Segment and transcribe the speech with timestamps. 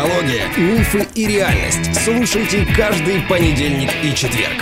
[0.00, 1.94] Психология, мифы и реальность.
[2.02, 4.54] Слушайте каждый понедельник и четверг.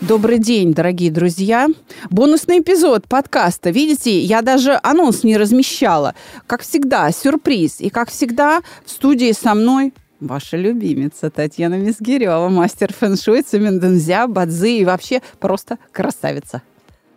[0.00, 1.68] Добрый день, дорогие друзья.
[2.08, 3.68] Бонусный эпизод подкаста.
[3.68, 6.14] Видите, я даже анонс не размещала.
[6.46, 7.80] Как всегда, сюрприз.
[7.80, 14.78] И как всегда, в студии со мной ваша любимица Татьяна Мизгирева, мастер фэн-шуй, цемендензя, бадзи
[14.78, 16.62] и вообще просто красавица.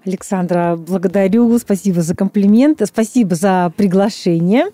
[0.05, 4.67] Александра, благодарю, спасибо за комплимент, спасибо за приглашение.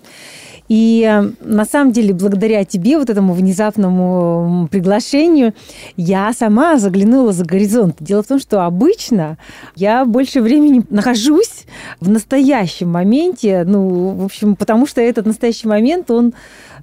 [0.70, 5.54] И э, на самом деле, благодаря тебе, вот этому внезапному приглашению,
[5.98, 7.98] я сама заглянула за горизонт.
[8.00, 9.38] Дело в том, что обычно
[9.76, 11.66] я больше времени нахожусь
[12.00, 16.34] в настоящем моменте, ну, в общем, потому что этот настоящий момент, он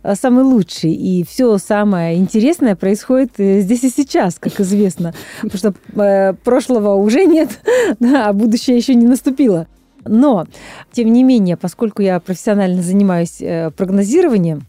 [0.02, 0.92] э, самый лучший.
[0.92, 5.14] И все самое интересное происходит э, здесь и сейчас, как известно.
[5.42, 7.60] Потому что э, прошлого уже нет,
[8.14, 9.66] а будущее еще не наступило.
[10.04, 10.46] Но,
[10.92, 14.66] тем не менее, поскольку я профессионально занимаюсь э, прогнозированием,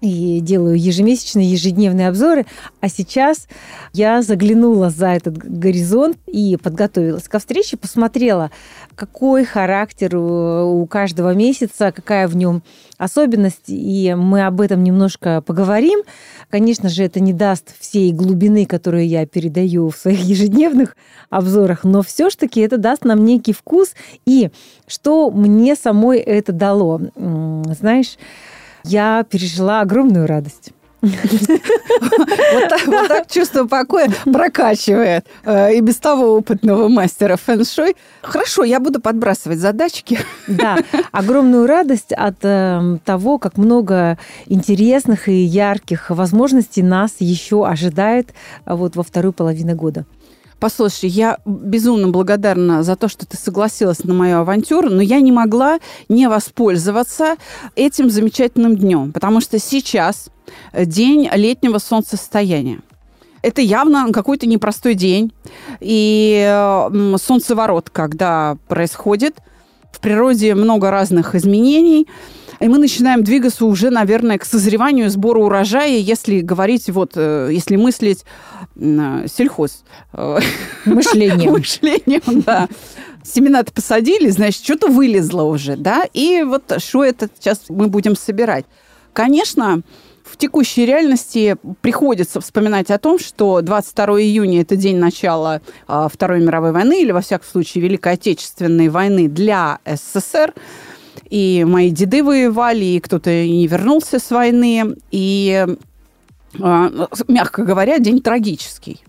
[0.00, 2.46] и делаю ежемесячные, ежедневные обзоры.
[2.80, 3.48] А сейчас
[3.92, 8.50] я заглянула за этот горизонт и подготовилась ко встрече, посмотрела,
[8.94, 12.62] какой характер у каждого месяца, какая в нем
[12.98, 16.00] особенность, и мы об этом немножко поговорим.
[16.50, 20.96] Конечно же, это не даст всей глубины, которую я передаю в своих ежедневных
[21.30, 23.94] обзорах, но все ж таки это даст нам некий вкус.
[24.26, 24.50] И
[24.86, 27.00] что мне самой это дало?
[27.16, 28.18] Знаешь,
[28.84, 30.72] я пережила огромную радость.
[31.02, 37.96] Вот так, вот так чувство покоя прокачивает э, и без того опытного мастера фэн-шуй.
[38.22, 40.18] Хорошо, я буду подбрасывать задачки.
[40.46, 40.76] Да,
[41.12, 48.34] огромную радость от э, того, как много интересных и ярких возможностей нас еще ожидает
[48.66, 50.04] э, вот во вторую половину года.
[50.60, 55.32] Послушай, я безумно благодарна за то, что ты согласилась на мою авантюру, но я не
[55.32, 55.78] могла
[56.10, 57.36] не воспользоваться
[57.76, 60.28] этим замечательным днем, потому что сейчас
[60.74, 62.80] день летнего солнцестояния.
[63.40, 65.32] Это явно какой-то непростой день.
[65.80, 69.36] И солнцеворот, когда происходит,
[69.92, 72.06] в природе много разных изменений–
[72.60, 77.76] и мы начинаем двигаться уже, наверное, к созреванию сбора урожая, если говорить, вот, э, если
[77.76, 78.24] мыслить
[78.76, 79.84] сельхоз.
[80.84, 81.52] Мышлением.
[81.58, 82.68] Мышлением, да.
[83.24, 88.64] Семена-то посадили, значит, что-то вылезло уже, да, и вот что это сейчас мы будем собирать.
[89.12, 89.82] Конечно,
[90.24, 96.40] в текущей реальности приходится вспоминать о том, что 22 июня– это день начала а, Второй
[96.40, 100.54] мировой войны, или, во всяком случае, Великой Отечественной войны для СССР–
[101.28, 104.96] и мои деды воевали, и кто-то не вернулся с войны.
[105.10, 105.66] И,
[106.60, 109.02] а, мягко говоря, день трагический.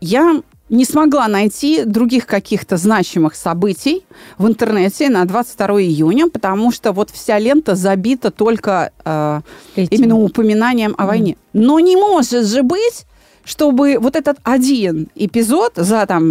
[0.00, 4.04] Я не смогла найти других каких-то значимых событий
[4.36, 9.40] в интернете на 22 июня, потому что вот вся лента забита только э,
[9.76, 11.32] именно упоминанием о войне.
[11.32, 11.36] Mm.
[11.54, 13.06] Но не может же быть,
[13.48, 16.22] чтобы вот этот один эпизод за там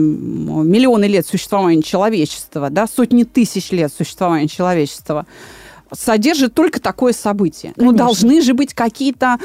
[0.70, 5.26] миллионы лет существования человечества, да, сотни тысяч лет существования человечества,
[5.92, 7.74] содержит только такое событие.
[7.76, 7.92] Ну, Конечно.
[7.92, 9.40] Ну, должны же быть какие-то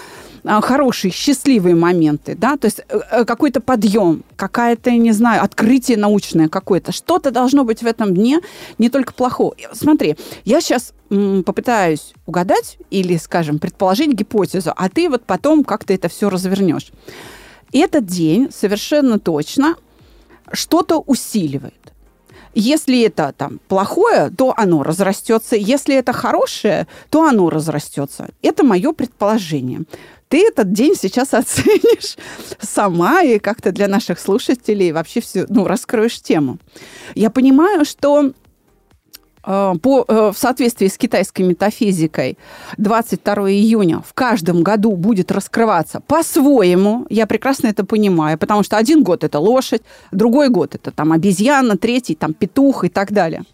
[0.44, 5.96] а, хорошие, счастливые моменты, да, то есть э, э, какой-то подъем, какая-то, не знаю, открытие
[5.96, 6.92] научное какое-то.
[6.92, 8.40] Что-то должно быть в этом дне,
[8.76, 9.54] не только плохого.
[9.72, 16.10] Смотри, я сейчас попытаюсь угадать или, скажем, предположить гипотезу, а ты вот потом как-то это
[16.10, 16.90] все развернешь
[17.72, 19.76] этот день совершенно точно
[20.52, 21.74] что-то усиливает.
[22.54, 25.56] Если это там плохое, то оно разрастется.
[25.56, 28.28] Если это хорошее, то оно разрастется.
[28.42, 29.82] Это мое предположение.
[30.28, 32.16] Ты этот день сейчас оценишь
[32.60, 36.58] сама и как-то для наших слушателей вообще все, ну, раскроешь тему.
[37.14, 38.32] Я понимаю, что
[39.42, 42.38] по, э, в соответствии с китайской метафизикой
[42.78, 47.06] 22 июня в каждом году будет раскрываться по-своему.
[47.10, 51.76] Я прекрасно это понимаю, потому что один год это лошадь, другой год это там обезьяна,
[51.76, 53.44] третий там петух и так далее.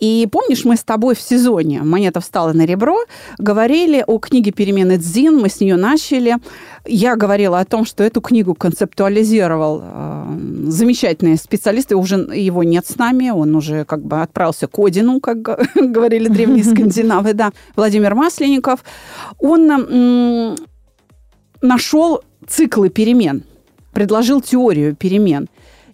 [0.00, 2.98] И помнишь, мы с тобой в сезоне «Монета встала на ребро»
[3.38, 6.36] говорили о книге «Перемены Дзин», мы с нее начали.
[6.84, 12.86] Я говорила о том, что эту книгу концептуализировал э, замечательный специалист, и уже его нет
[12.86, 15.38] с нами, он уже как бы отправился к Одину, как
[15.74, 18.84] говорили древние скандинавы, да, Владимир Масленников.
[19.38, 20.56] Он э,
[21.60, 23.42] нашел циклы перемен,
[23.92, 25.48] предложил теорию перемен.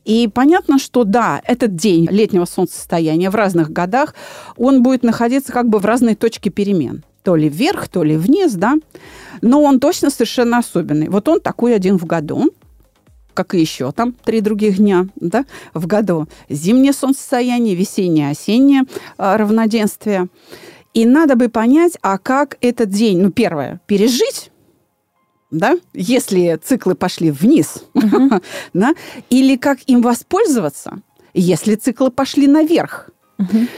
[0.05, 4.15] И понятно, что да, этот день летнего солнцестояния в разных годах,
[4.57, 7.05] он будет находиться как бы в разной точке перемен.
[7.23, 8.75] То ли вверх, то ли вниз, да.
[9.41, 11.09] Но он точно совершенно особенный.
[11.09, 12.51] Вот он такой один в году.
[13.33, 16.29] как и еще там три других дня да, в году.
[16.49, 18.83] Зимнее солнцестояние, весеннее, осеннее
[19.19, 20.29] э, равноденствие.
[20.95, 24.53] И надо бы понять, а как этот день, ну, первое, пережить,
[25.55, 28.43] да, если циклы пошли вниз, uh-huh.
[28.75, 28.95] да,
[29.31, 31.01] или как им воспользоваться,
[31.33, 33.11] если циклы пошли наверх.
[33.39, 33.69] Uh-huh.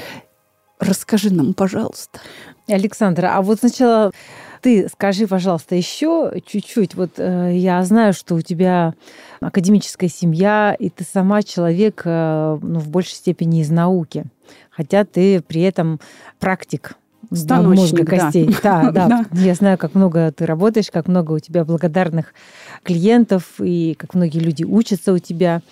[0.79, 2.21] Расскажи нам, пожалуйста.
[2.69, 4.13] Александра, а вот сначала
[4.61, 6.95] ты скажи, пожалуйста, еще чуть-чуть.
[6.97, 8.95] Вот э, я знаю, что у тебя
[9.41, 14.25] академическая семья, и ты сама человек э, ну, в большей степени из науки,
[14.71, 16.01] хотя ты при этом
[16.41, 16.97] практик
[17.33, 18.57] Станочник, мозга костей.
[18.63, 19.27] Да, да, да.
[19.33, 22.35] Я знаю, как много ты работаешь, как много у тебя благодарных
[22.83, 25.63] клиентов, и как многие люди учатся у тебя.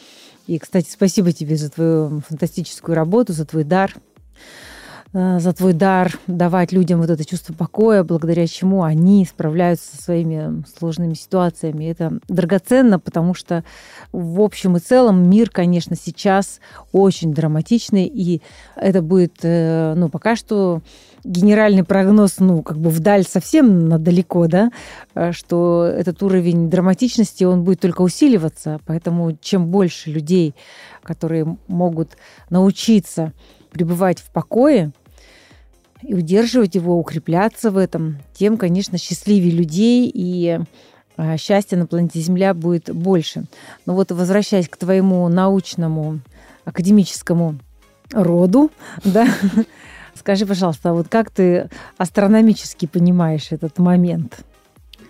[0.46, 3.94] И, кстати, спасибо тебе за твою фантастическую работу, за твой дар.
[5.14, 10.02] Э, за твой дар давать людям вот это чувство покоя, благодаря чему они справляются со
[10.02, 11.84] своими сложными ситуациями.
[11.84, 13.62] Это драгоценно, потому что
[14.10, 16.58] в общем и целом мир, конечно, сейчас
[16.90, 18.42] очень драматичный, и
[18.74, 20.82] это будет, э, ну, пока что
[21.22, 24.72] генеральный прогноз, ну, как бы вдаль совсем надалеко, да,
[25.14, 28.80] э, что этот уровень драматичности, он будет только усиливаться.
[28.84, 30.56] Поэтому чем больше людей,
[31.04, 32.16] которые могут
[32.50, 33.32] научиться
[33.70, 34.92] пребывать в покое,
[36.06, 40.60] и удерживать его, укрепляться в этом, тем, конечно, счастливее людей и
[41.16, 43.44] а, счастья на планете Земля будет больше.
[43.86, 46.20] Но вот возвращаясь к твоему научному,
[46.64, 47.58] академическому
[48.12, 48.70] роду,
[49.04, 49.26] да,
[50.14, 54.44] скажи, пожалуйста, а вот как ты астрономически понимаешь этот момент?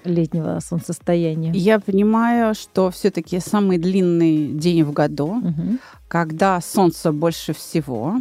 [0.05, 1.51] летнего солнцестояния?
[1.53, 5.79] Я понимаю, что все-таки самый длинный день в году, угу.
[6.09, 8.17] когда солнце больше всего,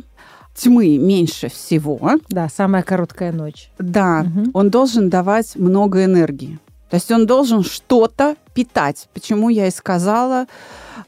[0.56, 2.00] тьмы меньше всего.
[2.30, 3.70] Да, самая короткая ночь.
[3.80, 4.52] Да, угу.
[4.54, 6.60] он должен давать много энергии.
[6.90, 9.10] То есть он должен что-то питать.
[9.14, 10.46] Почему я и сказала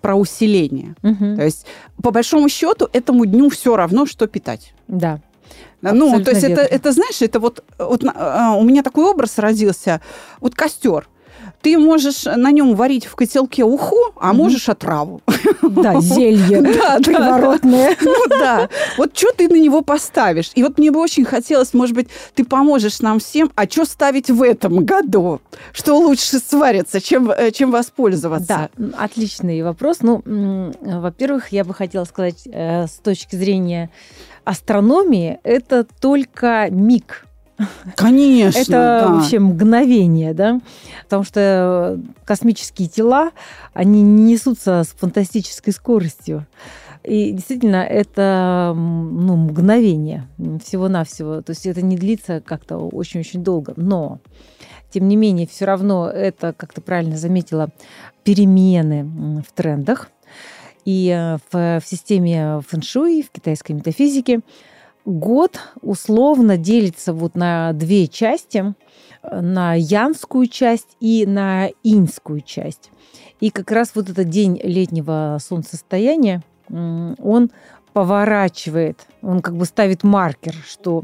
[0.02, 0.96] про усиление.
[1.04, 1.36] Угу.
[1.36, 1.66] То есть,
[2.02, 4.74] по большому счету, этому дню все равно, что питать.
[4.88, 5.20] Да.
[5.82, 10.02] Ну, то есть это, это, знаешь, это вот, вот а, у меня такой образ родился,
[10.40, 11.08] вот костер.
[11.66, 14.44] Ты можешь на нем варить в котелке уху, а угу.
[14.44, 15.22] можешь отраву.
[15.64, 17.98] Да, зелье да, приворотное.
[18.06, 18.70] Ну да.
[18.98, 20.52] Вот что ты на него поставишь?
[20.54, 24.30] И вот мне бы очень хотелось, может быть, ты поможешь нам всем, а что ставить
[24.30, 25.42] в этом году?
[25.74, 28.70] Что лучше сварится, чем, э, чем воспользоваться?
[28.78, 30.02] Да, отличный вопрос.
[30.02, 30.22] Ну,
[30.82, 33.90] во-первых, я бы хотела сказать, э, с точки зрения
[34.44, 37.26] астрономии, это только миг
[37.96, 38.60] Конечно.
[38.60, 39.08] Это да.
[39.08, 40.60] вообще мгновение, да?
[41.04, 43.32] Потому что космические тела,
[43.74, 46.46] они несутся с фантастической скоростью.
[47.04, 50.28] И действительно, это ну, мгновение
[50.64, 51.42] всего-навсего.
[51.42, 53.74] То есть это не длится как-то очень-очень долго.
[53.76, 54.20] Но,
[54.90, 57.70] тем не менее, все равно это, как ты правильно заметила,
[58.24, 60.10] перемены в трендах.
[60.84, 64.42] И э, в, в системе фэншуй, в китайской метафизике,
[65.06, 68.74] год условно делится вот на две части,
[69.24, 72.92] на янскую часть и на иньскую часть.
[73.40, 77.52] И как раз вот этот день летнего солнцестояния, он
[77.94, 81.04] поворачивает, он как бы ставит маркер, что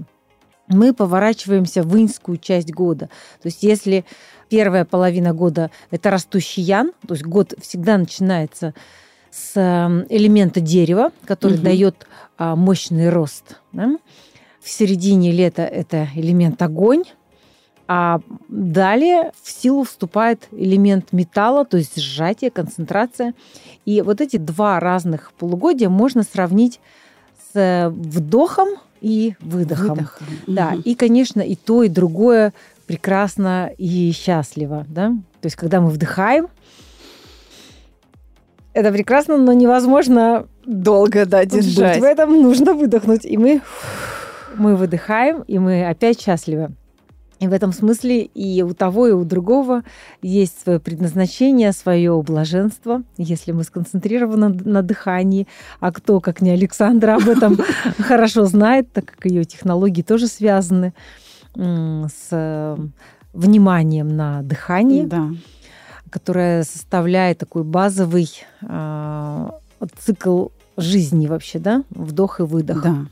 [0.68, 3.08] мы поворачиваемся в иньскую часть года.
[3.42, 4.06] То есть если
[4.50, 8.74] первая половина года– это растущий ян, то есть год всегда начинается
[9.32, 11.64] с эм, элемента дерева, который угу.
[11.64, 12.08] дает
[12.38, 13.60] а, мощный рост.
[13.72, 13.98] Да?
[14.62, 17.04] В середине лета это элемент огонь,
[17.88, 23.34] а далее в силу вступает элемент металла, то есть сжатие, концентрация.
[23.86, 26.80] И вот эти два разных полугодия можно сравнить
[27.54, 28.70] с э, вдохом
[29.02, 29.96] и выдохом.
[29.96, 30.28] выдохом.
[30.48, 30.82] Да, угу.
[30.86, 32.54] и, конечно, и то, и другое
[32.86, 34.86] прекрасно и счастливо.
[34.90, 35.10] Да?
[35.42, 36.48] То есть, когда мы вдыхаем,
[38.74, 41.96] это прекрасно, но невозможно долго да, держать.
[41.96, 43.26] Быть в этом нужно выдохнуть.
[43.26, 43.62] И мы,
[44.56, 46.72] мы выдыхаем, и мы опять счастливы.
[47.40, 49.84] И в этом смысле и у того, и у другого
[50.22, 55.48] есть свое предназначение, свое блаженство, если мы сконцентрированы на дыхании.
[55.80, 57.58] А кто, как не Александра, об этом
[57.98, 60.94] хорошо знает, так как ее технологии тоже связаны
[61.56, 62.78] с
[63.34, 65.08] вниманием на дыхание.
[65.08, 65.30] Да
[66.12, 68.30] которая составляет такой базовый
[68.62, 69.50] э,
[69.98, 73.06] цикл жизни вообще, да, вдох и выдох, да.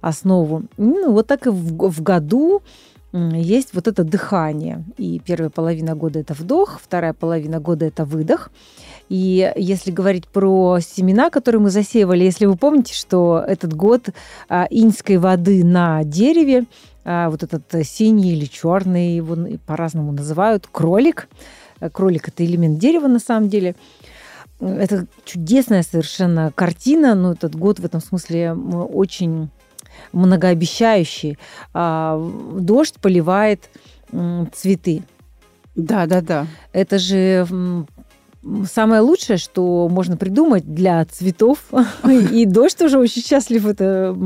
[0.00, 0.64] основу.
[0.76, 2.62] Ну, вот так и в, в году
[3.12, 4.84] есть вот это дыхание.
[4.98, 8.50] И первая половина года это вдох, вторая половина года это выдох.
[9.08, 14.08] И если говорить про семена, которые мы засеивали, если вы помните, что этот год
[14.48, 16.64] а, иньской воды на дереве,
[17.04, 21.28] а, вот этот синий или черный, его по-разному называют, кролик–
[21.90, 23.74] кролик– это элемент дерева на самом деле.
[24.60, 27.14] это чудесная совершенно картина.
[27.14, 29.50] Ну, этот год в этом смысле очень
[30.12, 31.38] многообещающий.
[31.74, 32.18] А,
[32.58, 33.68] дождь поливает
[34.52, 35.02] цветы.
[35.74, 36.46] Да, да, да.
[36.72, 37.46] Это же
[38.70, 41.58] самое лучшее, что можно придумать для цветов.
[42.32, 44.16] И дождь тоже очень счастлив это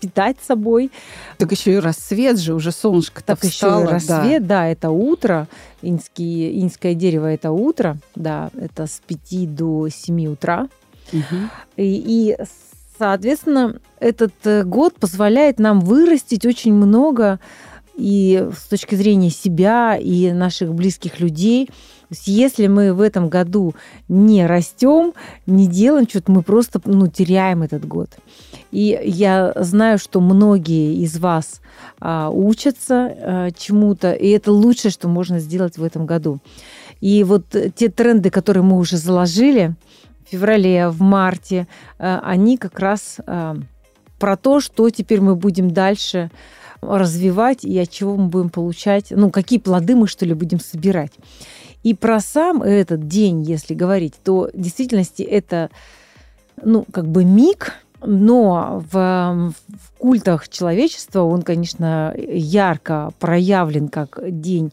[0.00, 0.90] питать собой.
[1.38, 3.80] Так еще и рассвет же, уже солнышко так встало.
[3.80, 4.60] еще и рассвет, да.
[4.60, 5.48] да, это утро.
[5.82, 10.68] Инский, инское дерево– это утро, да, это с 5 до 7 утра.
[11.12, 11.36] Угу.
[11.76, 12.36] И, и,
[12.98, 17.38] соответственно, этот э, год позволяет нам вырастить очень много
[17.96, 21.66] и с точки зрения себя и наших близких людей.
[21.66, 21.72] То
[22.10, 23.74] есть если мы в этом году
[24.08, 25.12] не растем,
[25.46, 28.10] не делаем что-то, мы просто ну, теряем этот год.
[28.70, 31.60] И я знаю, что многие из вас
[32.00, 36.40] а, учатся а, чему-то, и это лучшее, что можно сделать в этом году.
[37.00, 39.74] И вот те тренды, которые мы уже заложили
[40.26, 41.66] в феврале, в марте,
[41.98, 43.56] а, они как раз а,
[44.18, 46.30] про то, что теперь мы будем дальше
[46.80, 51.12] развивать и от чего мы будем получать, ну, какие плоды мы, что ли, будем собирать.
[51.82, 55.70] И про сам этот день, если говорить, то в действительности это,
[56.62, 64.72] ну, как бы миг, но в, в культах человечества он, конечно, ярко проявлен как день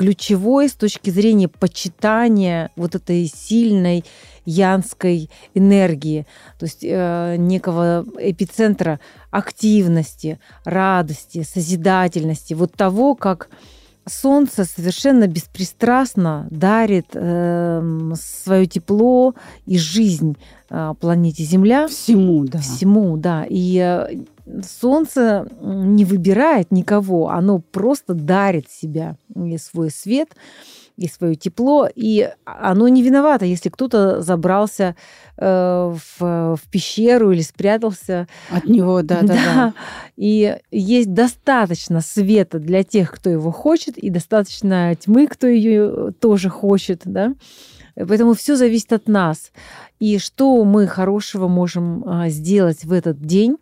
[0.00, 4.02] ключевой с точки зрения почитания вот этой сильной
[4.46, 6.26] янской энергии,
[6.58, 8.98] то есть э, некого эпицентра
[9.30, 13.48] активности, радости, созидательности, вот того, как
[14.08, 19.34] Солнце совершенно беспристрастно дарит э, свое тепло
[19.66, 20.36] и жизнь
[20.68, 21.86] э, планете Земля.
[21.86, 22.58] Всему, да.
[22.58, 23.46] Всему, да.
[23.48, 24.22] И э,
[24.62, 30.30] Солнце не выбирает никого, оно просто дарит себя и свой свет
[31.00, 34.94] и свое тепло, и оно не виновато, если кто-то забрался
[35.38, 39.74] э, в, в пещеру или спрятался от него, да, да, да.
[40.18, 46.50] И есть достаточно света для тех, кто его хочет, и достаточно тьмы, кто ее тоже
[46.50, 47.32] хочет, да.
[47.94, 49.52] Поэтому все зависит от нас.
[50.00, 53.56] И что мы хорошего можем а, сделать в этот день?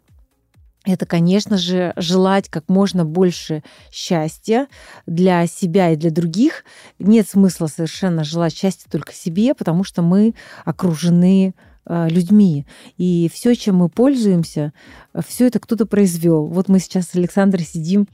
[0.85, 4.69] Это, конечно же, желать как можно больше счастья
[5.07, 6.65] для себя и для других.
[6.99, 11.55] Нет смысла совершенно желать счастья только себе, потому что мы окружены
[11.85, 12.65] э, людьми.
[12.97, 14.73] И все, чем мы пользуемся,
[15.27, 16.47] все это кто-то произвел.
[16.47, 18.07] Вот мы сейчас с Александрой сидим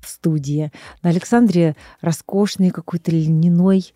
[0.00, 0.70] в студии.
[1.02, 3.92] На Александре роскошный какой-то льняной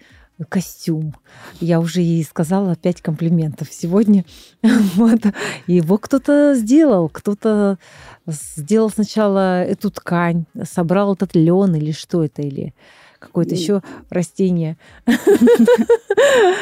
[0.48, 1.14] костюм.
[1.60, 4.24] Я уже ей сказала пять комплиментов сегодня.
[4.62, 5.20] вот.
[5.66, 7.78] Его кто-то сделал, кто-то
[8.26, 12.74] сделал сначала эту ткань, собрал этот лен или что это, или
[13.18, 14.76] какое-то еще растение.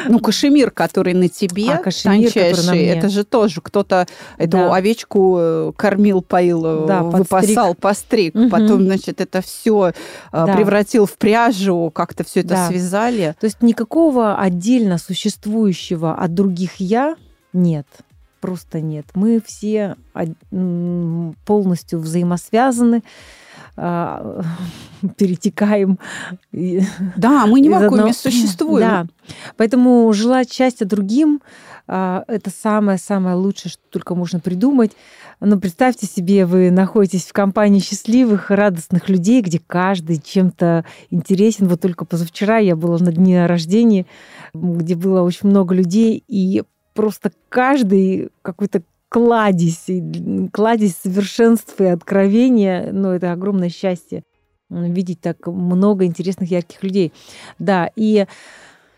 [0.07, 4.75] Ну, кашемир, который на тебе, а, кашемир, тончайший, это же тоже кто-то эту да.
[4.75, 8.35] овечку э, кормил, поил, э, да, выпасал, постриг.
[8.35, 8.49] Угу.
[8.49, 9.93] Потом, значит, это все э,
[10.31, 10.55] да.
[10.55, 12.67] превратил в пряжу, как-то все это да.
[12.67, 13.35] связали.
[13.39, 17.15] То есть никакого отдельно существующего от других я
[17.53, 17.87] нет
[18.39, 19.05] просто нет.
[19.13, 19.95] Мы все
[21.45, 23.03] полностью взаимосвязаны.
[23.79, 24.41] А,
[25.17, 25.99] перетекаем.
[26.51, 28.87] Да, мы не вакууме существуем.
[28.87, 29.07] Да.
[29.55, 31.41] Поэтому желать счастья другим
[31.87, 34.91] а, это самое-самое лучшее, что только можно придумать.
[35.39, 41.67] Но представьте себе, вы находитесь в компании счастливых, радостных людей, где каждый чем-то интересен.
[41.67, 44.05] Вот только позавчера я была на дне рождения,
[44.53, 49.87] где было очень много людей, и просто каждый какой-то кладезь,
[50.51, 54.23] кладезь совершенства и откровения, ну, это огромное счастье
[54.69, 57.13] видеть так много интересных, ярких людей.
[57.57, 58.25] Да, и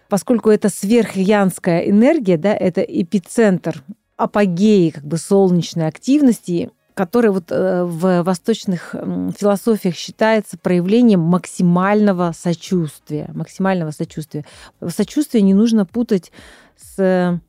[0.08, 3.84] поскольку это сверхянская энергия, да, это эпицентр
[4.18, 8.94] апогеи как бы солнечной активности, который вот э, в восточных
[9.38, 13.30] философиях считается проявлением максимального сочувствия.
[13.34, 14.44] Максимального сочувствия.
[14.86, 16.34] Сочувствие не нужно путать
[16.76, 17.40] с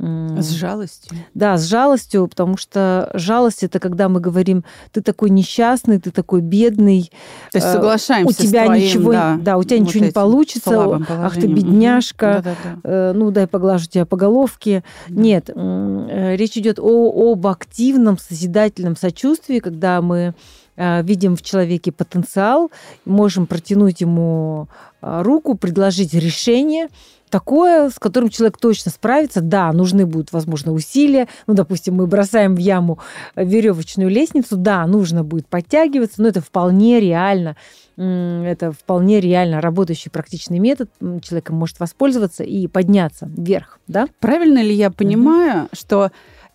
[0.00, 1.18] с жалостью?
[1.34, 6.40] Да, с жалостью, потому что жалость это когда мы говорим, ты такой несчастный, ты такой
[6.40, 7.12] бедный.
[7.52, 10.04] То есть э, соглашаемся у тебя с твоим, ничего, да, да, у тебя вот ничего
[10.06, 13.12] не получится, ах ты бедняжка, да, да, да.
[13.12, 14.84] ну дай поглажу тебя по головке.
[15.08, 15.20] Да.
[15.20, 20.34] Нет, э, речь идет о, об активном созидательном сочувствии, когда мы
[20.76, 22.70] э, видим в человеке потенциал,
[23.04, 24.68] можем протянуть ему
[25.02, 26.88] руку, предложить решение,
[27.30, 29.40] такое, с которым человек точно справится.
[29.40, 31.28] Да, нужны будут, возможно, усилия.
[31.46, 32.98] Ну, допустим, мы бросаем в яму
[33.36, 34.56] веревочную лестницу.
[34.56, 37.56] Да, нужно будет подтягиваться, но это вполне реально.
[37.96, 40.90] Это вполне реально работающий практичный метод.
[41.22, 43.78] Человек может воспользоваться и подняться вверх.
[43.86, 44.06] Да?
[44.20, 45.68] Правильно ли я понимаю, угу.
[45.72, 46.10] что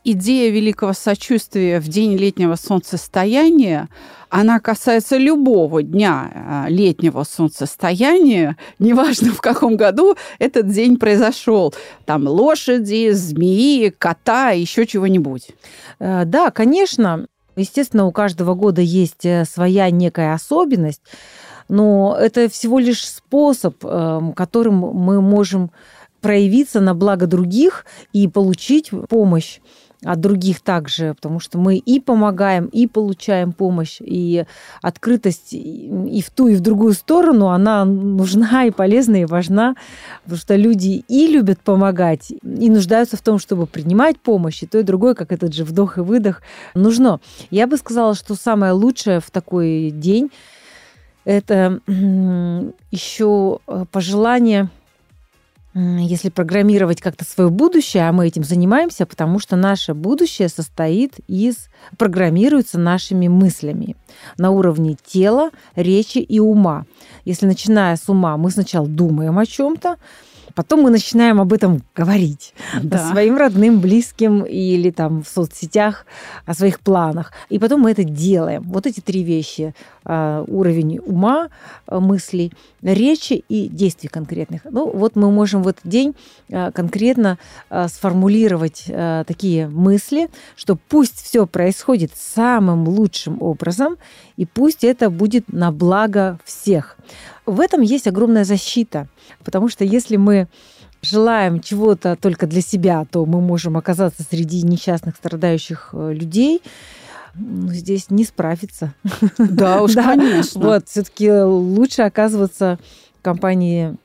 [0.05, 3.89] идея великого сочувствия в день летнего солнцестояния,
[4.29, 11.73] она касается любого дня а, летнего солнцестояния, неважно в каком году этот день произошел.
[12.05, 15.49] Там лошади, змеи, кота, еще чего-нибудь.
[15.99, 17.27] Э, да, конечно.
[17.55, 21.01] Естественно, у каждого года есть э, своя некая особенность,
[21.69, 25.71] но это всего лишь способ, эм, которым мы можем
[26.25, 29.59] проявиться на благо других и получить помощь
[30.03, 34.45] от других также, потому что мы и помогаем, и получаем помощь, и
[34.81, 39.75] открытость и в ту, и в другую сторону, она нужна и полезна, и важна,
[40.23, 44.79] потому что люди и любят помогать, и нуждаются в том, чтобы принимать помощь, и то,
[44.79, 46.41] и другое, как этот же вдох и выдох,
[46.73, 47.19] нужно.
[47.49, 50.31] Я бы сказала, что самое лучшее в такой день–
[51.25, 51.79] это
[52.91, 54.69] еще э, пожелание–
[55.75, 61.67] если программировать как-то свое будущее, а мы этим занимаемся, потому что наше будущее состоит из,
[61.97, 63.97] программируется нашими мыслями
[64.37, 66.85] на уровне тела, речи и ума.
[67.25, 69.97] Если начиная с ума, мы сначала думаем о чем-то,
[70.55, 73.11] Потом мы начинаем об этом говорить да.
[73.11, 76.05] своим родным, близким или там в соцсетях
[76.45, 77.33] о своих планах.
[77.49, 78.63] И потом мы это делаем.
[78.63, 79.73] Вот эти три вещи.
[80.07, 81.49] А, уровень ума,
[81.87, 84.61] а, мыслей, речи и действий конкретных.
[84.65, 86.13] Ну, вот мы можем в этот день
[86.51, 87.39] а, конкретно
[87.87, 88.85] сформулировать
[89.27, 93.97] такие мысли, что пусть все происходит самым лучшим образом,
[94.37, 96.97] и пусть это будет на благо всех.
[97.45, 99.07] В этом есть огромная защита,
[99.43, 100.47] потому что если мы
[101.01, 106.61] желаем чего-то только для себя, то мы можем оказаться среди несчастных, страдающих э, людей,
[107.35, 108.93] ну, здесь не справиться.
[109.37, 110.61] Да уж, конечно.
[110.61, 112.79] Вот, все-таки лучше оказываться
[113.19, 113.97] в компании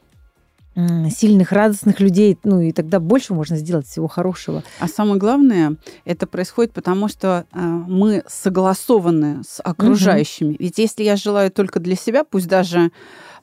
[1.10, 4.62] сильных, радостных людей, ну и тогда больше можно сделать всего хорошего.
[4.78, 10.50] А самое главное, это происходит потому, что э, мы согласованы с окружающими.
[10.50, 10.56] Угу.
[10.60, 12.92] Ведь если я желаю только для себя, пусть даже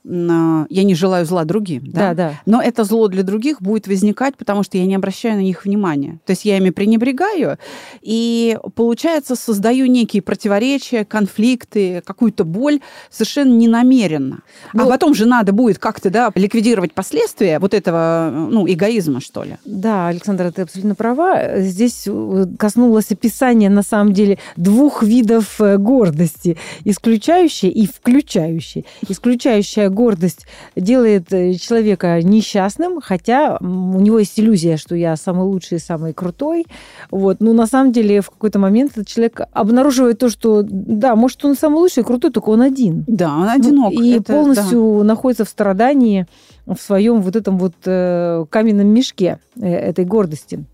[0.03, 1.83] я не желаю зла другим.
[1.87, 1.99] Да?
[1.99, 2.41] Да, да.
[2.45, 6.19] Но это зло для других будет возникать, потому что я не обращаю на них внимания.
[6.25, 7.57] То есть я ими пренебрегаю,
[8.01, 12.79] и, получается, создаю некие противоречия, конфликты, какую-то боль
[13.09, 14.39] совершенно ненамеренно.
[14.73, 14.81] Но...
[14.81, 19.43] А ну, потом же надо будет как-то да, ликвидировать последствия вот этого ну, эгоизма, что
[19.43, 19.57] ли.
[19.65, 21.59] Да, Александра, ты абсолютно права.
[21.59, 26.57] Здесь э, коснулось описания, на самом деле, двух видов э, гордости.
[26.83, 28.85] Исключающей и включающей.
[29.07, 30.45] Исключающая гордость
[30.75, 36.65] делает э, человека несчастным, хотя у него есть иллюзия, что я самый лучший, самый крутой.
[37.11, 37.37] Вот.
[37.39, 41.55] Но на самом деле в какой-то момент этот человек обнаруживает то, что да, может, он
[41.55, 43.03] самый лучший, крутой, только он один.
[43.07, 43.93] Да, он одинок.
[43.93, 45.03] И Это, полностью да.
[45.03, 46.27] находится в страдании
[46.65, 50.65] в своем вот этом вот э, каменном мешке э, этой гордости.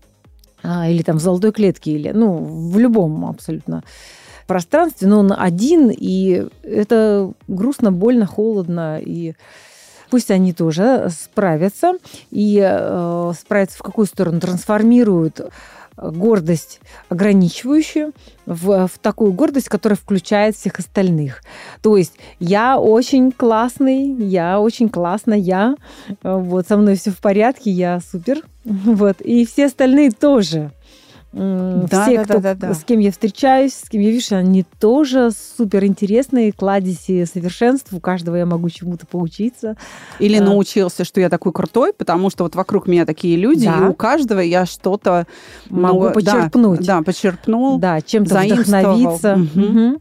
[0.62, 3.84] А, или там в золотой клетке, или, ну, в любом абсолютно
[4.46, 9.34] пространстве, но он один, и это грустно, больно, холодно, и
[10.10, 11.94] пусть они тоже справятся,
[12.30, 15.40] и э, справятся в какую сторону, трансформируют
[15.96, 18.12] гордость ограничивающую
[18.46, 21.42] в, в такую гордость, которая включает всех остальных.
[21.82, 25.76] То есть я очень классный, я очень классно, я,
[26.22, 30.72] вот со мной все в порядке, я супер, вот, и все остальные тоже
[31.34, 32.74] да, все, да, кто, да, да, да.
[32.74, 37.92] с кем я встречаюсь, с кем я вижу, они тоже супер интересные, кладези совершенств.
[37.92, 39.76] У каждого я могу чему-то поучиться.
[40.20, 40.44] Или а.
[40.44, 43.78] научился, что я такой крутой, потому что вот вокруг меня такие люди, да.
[43.78, 45.26] и у каждого я что-то
[45.70, 46.80] могу ну, почерпнуть.
[46.80, 47.78] Да, да, почерпнул.
[47.78, 49.34] Да, чем-то вдохновиться.
[49.54, 49.64] Угу.
[49.64, 50.00] Угу.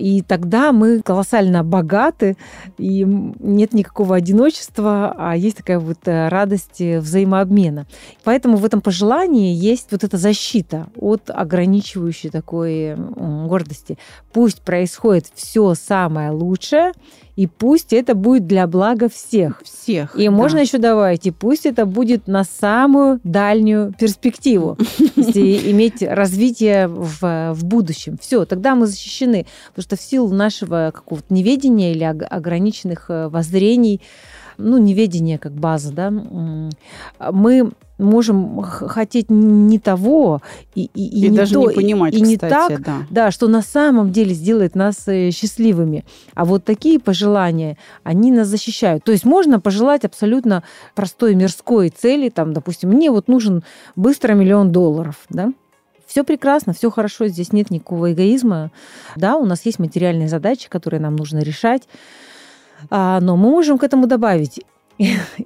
[0.00, 2.36] И тогда мы колоссально богаты,
[2.78, 7.86] и нет никакого одиночества, а есть такая вот э, радость э, взаимообмена.
[8.24, 13.98] Поэтому в этом пожелании есть вот эта защита от ограничивающей такой гордости.
[14.32, 16.92] Пусть происходит все самое лучшее,
[17.40, 19.62] и пусть это будет для блага всех.
[19.64, 20.14] Всех.
[20.14, 20.30] И да.
[20.30, 24.76] можно еще добавить, и пусть это будет на самую дальнюю перспективу,
[25.16, 28.18] если иметь развитие в, в будущем.
[28.20, 29.46] Все, тогда мы защищены.
[29.68, 34.02] Потому что в силу нашего какого-то неведения или ограниченных э, воззрений,
[34.60, 37.70] ну, неведение как база, да, мы
[38.00, 40.40] можем хотеть не того
[40.74, 43.02] и, и, и, и не даже то, не понимать, и, кстати, не так, да.
[43.10, 46.04] да, что на самом деле сделает нас э, счастливыми.
[46.34, 49.04] А вот такие пожелания, они нас защищают.
[49.04, 50.62] То есть можно пожелать абсолютно
[50.94, 53.62] простой мирской цели, там, допустим, мне вот нужен
[53.96, 55.52] быстро миллион долларов, да,
[56.10, 58.72] все прекрасно, все хорошо, здесь нет никакого эгоизма.
[59.14, 61.82] Да, у нас есть материальные задачи, которые нам нужно решать.
[62.88, 64.60] А, но мы можем к этому добавить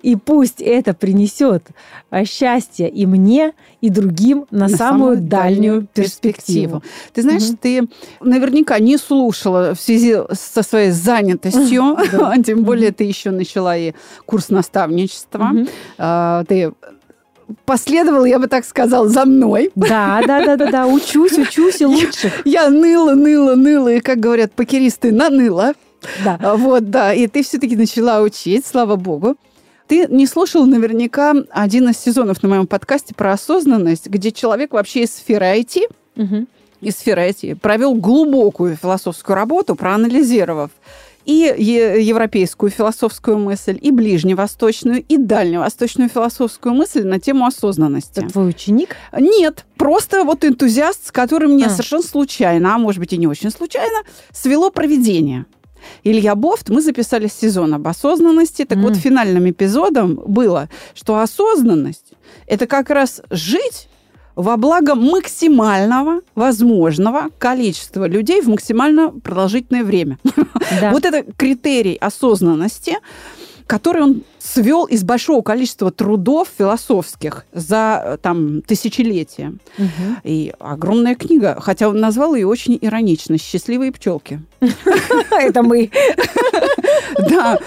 [0.03, 1.68] и пусть это принесет
[2.11, 6.81] а, счастье и мне, и другим на, на самую, самую дальнюю перспективу.
[6.81, 6.83] перспективу.
[7.12, 7.59] Ты знаешь, угу.
[7.61, 7.88] ты
[8.20, 11.97] наверняка не слушала в связи со своей занятостью,
[12.44, 13.92] тем более ты еще начала и
[14.27, 15.53] курс наставничества.
[15.99, 16.73] А, ты
[17.64, 19.70] последовал, я бы так сказала, за мной.
[19.77, 22.33] Да, да, да, да, да, учусь, учусь и лучше.
[22.44, 25.75] Я, я ныла, ныла, ныла, и, как говорят покеристы, наныла.
[26.25, 26.38] Да.
[26.40, 27.12] А, вот, да.
[27.14, 29.37] И ты все-таки начала учить, слава богу.
[29.87, 35.03] Ты не слушал наверняка один из сезонов на моем подкасте про осознанность, где человек вообще
[35.03, 35.83] из сферы IT,
[36.17, 36.47] угу.
[36.81, 40.71] из сферы IT, провел глубокую философскую работу, проанализировав
[41.25, 41.55] и
[42.01, 48.21] европейскую философскую мысль, и ближневосточную, и дальневосточную философскую мысль на тему осознанности.
[48.21, 48.97] Это твой ученик?
[49.17, 51.71] Нет, просто вот энтузиаст, с которым мне а.
[51.71, 55.47] совершенно случайно, а может быть и не очень случайно, свело проведение.
[56.03, 58.64] Илья Бофт, мы записали сезон об осознанности.
[58.64, 58.83] Так mm.
[58.83, 62.12] вот, финальным эпизодом было, что осознанность–
[62.47, 63.88] это как раз жить
[64.37, 70.18] во благо максимального возможного количества людей в максимально продолжительное время.
[70.81, 70.90] Да.
[70.92, 72.97] Вот это критерий осознанности,
[73.66, 79.55] который он свел из большого количества трудов философских за там тысячелетия.
[79.79, 80.20] Угу.
[80.24, 84.40] И огромная книга, хотя он назвал ее очень иронично «Счастливые пчелки».
[85.31, 85.90] Это мы.
[87.31, 87.59] Да.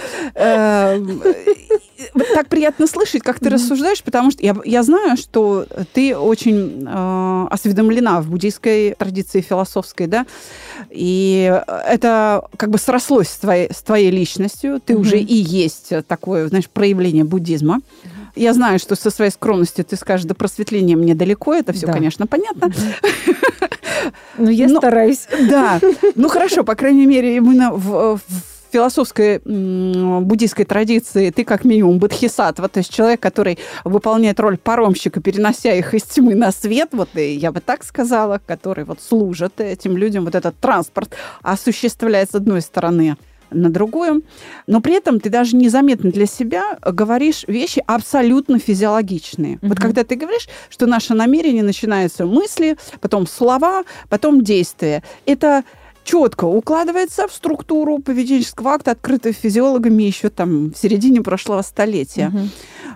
[2.34, 7.48] Так приятно слышать, как ты рассуждаешь, потому что я, я знаю, что ты очень э,
[7.50, 10.26] осведомлена в буддийской традиции философской, да,
[10.90, 14.80] и это как бы срослось с твоей, с твоей личностью.
[14.80, 17.82] Ты уже и есть такое, знаешь, проявление буддизма.
[18.36, 21.94] Я знаю, что со своей скромностью ты скажешь, да просветление мне далеко, это все, да.
[21.94, 22.72] конечно, понятно.
[24.38, 25.28] Ну, я Но, стараюсь.
[25.50, 25.82] Да.
[26.16, 32.68] Ну, хорошо, по крайней мере, именно в, в философской буддийской традиции ты как минимум бодхисаттва,
[32.68, 37.34] то есть человек, который выполняет роль паромщика, перенося их из тьмы на свет, вот и
[37.34, 42.62] я бы так сказала, который вот служит этим людям, вот этот транспорт осуществляет с одной
[42.62, 43.18] стороны
[43.50, 44.24] на другую,
[44.68, 49.56] но при этом ты даже незаметно для себя говоришь вещи абсолютно физиологичные.
[49.56, 49.68] Mm-hmm.
[49.70, 55.04] Вот когда ты говоришь, что наше намерение начинается мысли, потом слова, потом действия.
[55.26, 55.64] Это
[56.08, 62.30] четко укладывается в структуру поведенческого акта, открытого физиологами еще там в середине прошлого столетия.
[62.30, 62.40] Угу.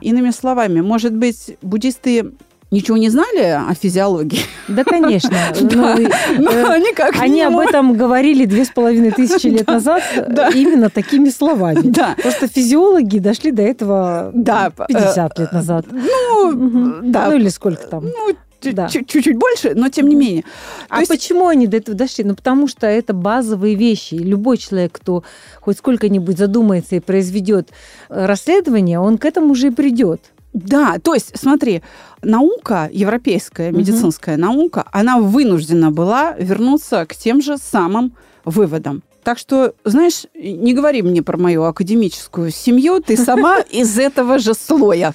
[0.02, 2.32] Иными словами, может быть, буддисты
[2.72, 4.40] ничего не знали о физиологии?
[4.70, 5.30] Да, конечно.
[5.62, 5.98] Да.
[6.38, 10.50] Ну, э, они как Они об этом говорили две с половиной тысячи лет назад да.
[10.50, 11.82] именно такими словами.
[11.84, 12.16] Да.
[12.22, 14.72] Просто физиологи дошли до этого да.
[14.88, 15.86] 50 лет назад.
[15.92, 16.94] Ну, угу.
[17.04, 17.28] да.
[17.30, 18.06] Ну, или сколько там.
[18.06, 18.88] Ну, да.
[18.88, 20.44] чуть-чуть больше, но тем не менее.
[20.90, 21.12] А есть...
[21.12, 22.24] почему они до этого дошли?
[22.24, 24.16] Ну, потому что это базовые вещи.
[24.16, 25.24] Любой человек, кто
[25.60, 27.70] хоть сколько-нибудь задумается и произведет
[28.10, 30.22] э, расследование, он к этому уже и придет.
[30.54, 31.82] Да, то есть, смотри,
[32.22, 34.42] наука, европейская медицинская угу.
[34.42, 39.04] наука, она вынуждена была вернуться к тем же самым выводам.
[39.24, 44.54] Так что, знаешь, не говори мне про мою академическую семью, ты сама из этого же
[44.54, 45.14] слоя.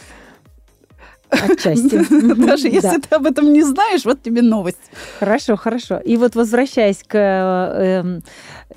[1.42, 2.34] Отчасти.
[2.46, 4.78] Даже если ты об этом не знаешь, вот тебе новость.
[5.18, 5.98] Хорошо, хорошо.
[5.98, 8.20] И вот возвращаясь к э,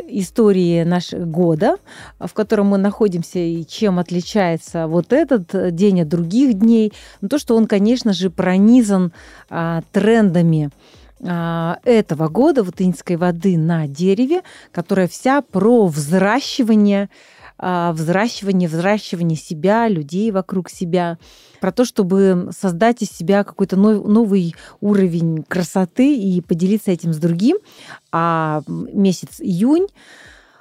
[0.08, 1.78] истории нашего года,
[2.20, 7.40] в котором мы находимся и чем отличается вот этот день от других дней, ну, то,
[7.40, 9.12] что он, конечно же, пронизан
[9.50, 10.70] а, трендами
[11.22, 14.42] а, этого года вот инской воды на дереве,
[14.72, 17.10] которая вся про взращивание
[17.60, 21.18] взращивание, взращивание себя, людей вокруг себя,
[21.60, 27.58] про то, чтобы создать из себя какой-то новый уровень красоты и поделиться этим с другим.
[28.12, 29.88] А месяц июнь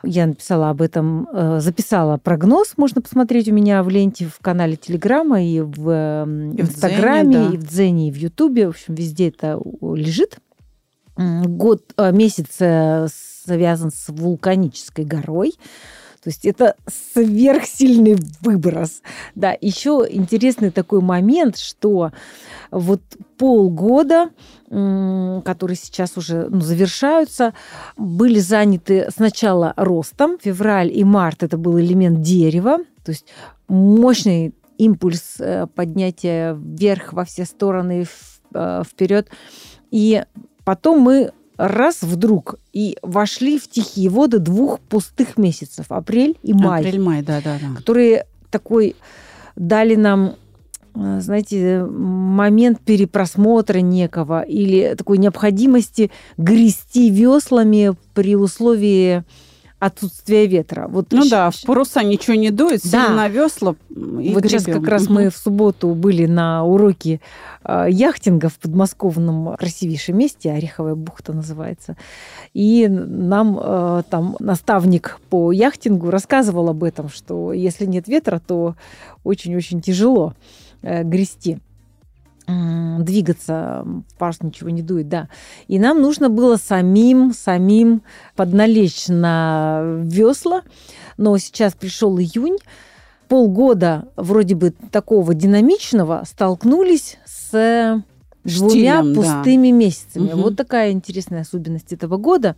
[0.02, 4.76] я написала об этом, э, записала прогноз, можно посмотреть у меня в ленте в канале
[4.76, 7.54] Телеграма и в и Инстаграме, Дзене, да.
[7.54, 8.66] и в Дзене, и в Ютубе.
[8.66, 10.38] В общем, везде это лежит.
[11.16, 13.08] Год, э, месяц э,
[13.44, 15.54] связан с вулканической горой.
[16.28, 19.00] То есть это сверхсильный выброс.
[19.34, 22.12] Да, еще интересный такой момент, что
[22.70, 23.00] вот
[23.38, 24.28] полгода,
[24.66, 27.54] которые сейчас уже ну, завершаются,
[27.96, 30.38] были заняты сначала ростом.
[30.38, 33.24] Февраль и март это был элемент дерева, то есть
[33.68, 38.04] мощный импульс э, поднятия вверх во все стороны,
[38.52, 39.30] э, вперед.
[39.90, 40.22] И
[40.66, 46.80] потом мы раз вдруг и вошли в тихие воды двух пустых месяцев, апрель и май.
[46.80, 47.76] Апрель-май, да-да-да.
[47.76, 48.96] Которые такой
[49.56, 50.36] дали нам
[50.94, 59.24] э, знаете, момент перепросмотра некого или такой необходимости грести веслами при условии
[59.78, 60.88] отсутствие ветра.
[60.88, 63.10] Вот ну да, в паруса ничего не дует, да.
[63.10, 63.94] на весла и
[64.34, 64.48] Вот гребем.
[64.48, 67.20] сейчас как раз мы в субботу были на уроке
[67.64, 71.96] э, яхтинга в подмосковном красивейшем месте, Ореховая бухта называется.
[72.54, 78.74] И нам э, там наставник по яхтингу рассказывал об этом, что если нет ветра, то
[79.22, 80.34] очень-очень тяжело
[80.82, 81.58] э, грести
[82.48, 83.86] двигаться,
[84.18, 85.28] парус ничего не дует, да.
[85.66, 88.02] И нам нужно было самим, самим
[88.36, 90.62] подналечь на весла.
[91.16, 92.56] Но сейчас пришел июнь,
[93.28, 98.02] полгода вроде бы такого динамичного столкнулись с
[98.44, 99.76] двумя Штилем, пустыми да.
[99.76, 100.32] месяцами.
[100.32, 100.42] Угу.
[100.42, 102.56] Вот такая интересная особенность этого года.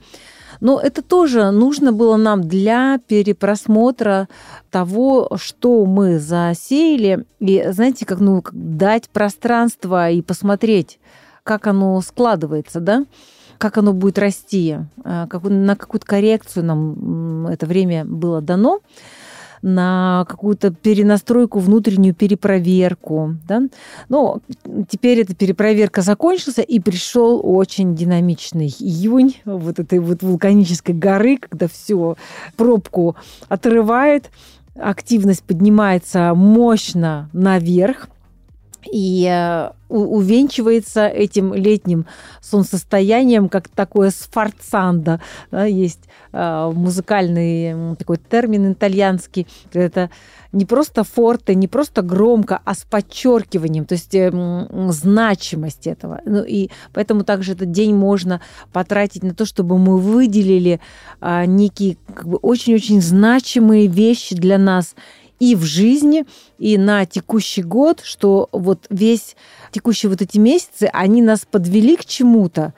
[0.60, 4.28] Но это тоже нужно было нам для перепросмотра
[4.70, 7.24] того, что мы засеяли.
[7.40, 11.00] И, знаете, как ну, дать пространство и посмотреть,
[11.42, 13.04] как оно складывается, да?
[13.58, 18.80] как оно будет расти, а, как, на какую-то коррекцию нам это время было дано
[19.62, 23.36] на какую-то перенастройку, внутреннюю перепроверку.
[23.46, 23.62] Да?
[24.08, 24.40] Но
[24.88, 31.68] теперь эта перепроверка закончилась, и пришел очень динамичный июнь вот этой вот вулканической горы, когда
[31.68, 32.16] все
[32.56, 33.16] пробку
[33.48, 34.30] отрывает,
[34.76, 38.08] активность поднимается мощно наверх,
[38.90, 42.06] и э, увенчивается этим летним
[42.40, 45.20] солнцестоянием, как такое сфорцанда.
[45.50, 46.00] Да, есть
[46.32, 49.46] э, музыкальный такой термин итальянский.
[49.72, 50.10] Это
[50.52, 54.30] не просто форте, не просто громко, а с подчеркиванием, то есть э,
[54.90, 56.20] значимость этого.
[56.24, 58.40] Ну, и поэтому также этот день можно
[58.72, 60.80] потратить на то, чтобы мы выделили
[61.20, 64.94] э, некие как бы, очень-очень значимые вещи для нас–
[65.40, 66.26] и в жизни,
[66.58, 69.36] и на текущий год, что вот весь
[69.72, 72.74] текущие вот эти месяцы, они нас подвели к чему-то.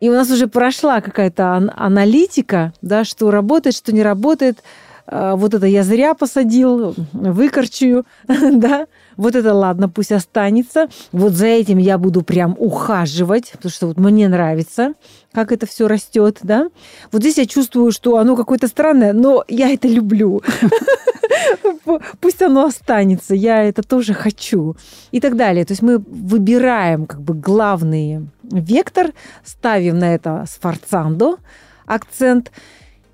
[0.00, 4.58] И у нас уже прошла какая-то аналитика, да, что работает, что не работает.
[5.06, 8.86] А, вот это я зря посадил, выкорчую, да.
[9.16, 10.88] Вот это ладно, пусть останется.
[11.12, 14.94] Вот за этим я буду прям ухаживать, потому что вот мне нравится,
[15.32, 16.68] как это все растет, да.
[17.10, 20.42] Вот здесь я чувствую, что оно какое-то странное, но я это люблю.
[22.20, 24.76] Пусть оно останется, я это тоже хочу.
[25.10, 25.64] И так далее.
[25.64, 29.12] То есть мы выбираем как бы главный вектор,
[29.44, 31.38] ставим на это сфорцандо
[31.86, 32.50] акцент,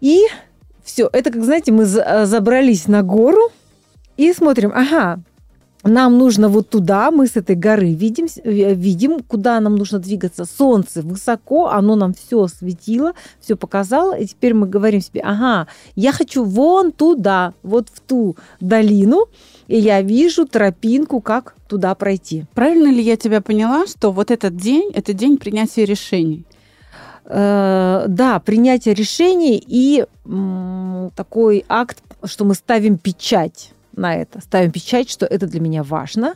[0.00, 0.26] и
[0.88, 1.08] все.
[1.12, 3.52] Это как, знаете, мы забрались на гору,
[4.16, 5.20] и смотрим, ага,
[5.84, 10.44] нам нужно вот туда, мы с этой горы видим, э, видим, куда нам нужно двигаться.
[10.44, 16.12] Солнце высоко, оно нам все осветило, все показало, и теперь мы говорим себе, ага, я
[16.12, 19.26] хочу вон туда, вот в ту долину,
[19.68, 22.46] и я вижу тропинку, как туда пройти.
[22.54, 26.44] Правильно ли я тебя поняла, что вот этот день– это день принятия решений?
[27.30, 30.06] Э, да, принятие решений и
[31.14, 36.34] такой акт, что мы ставим печать на это, ставим печать, что это для меня важно,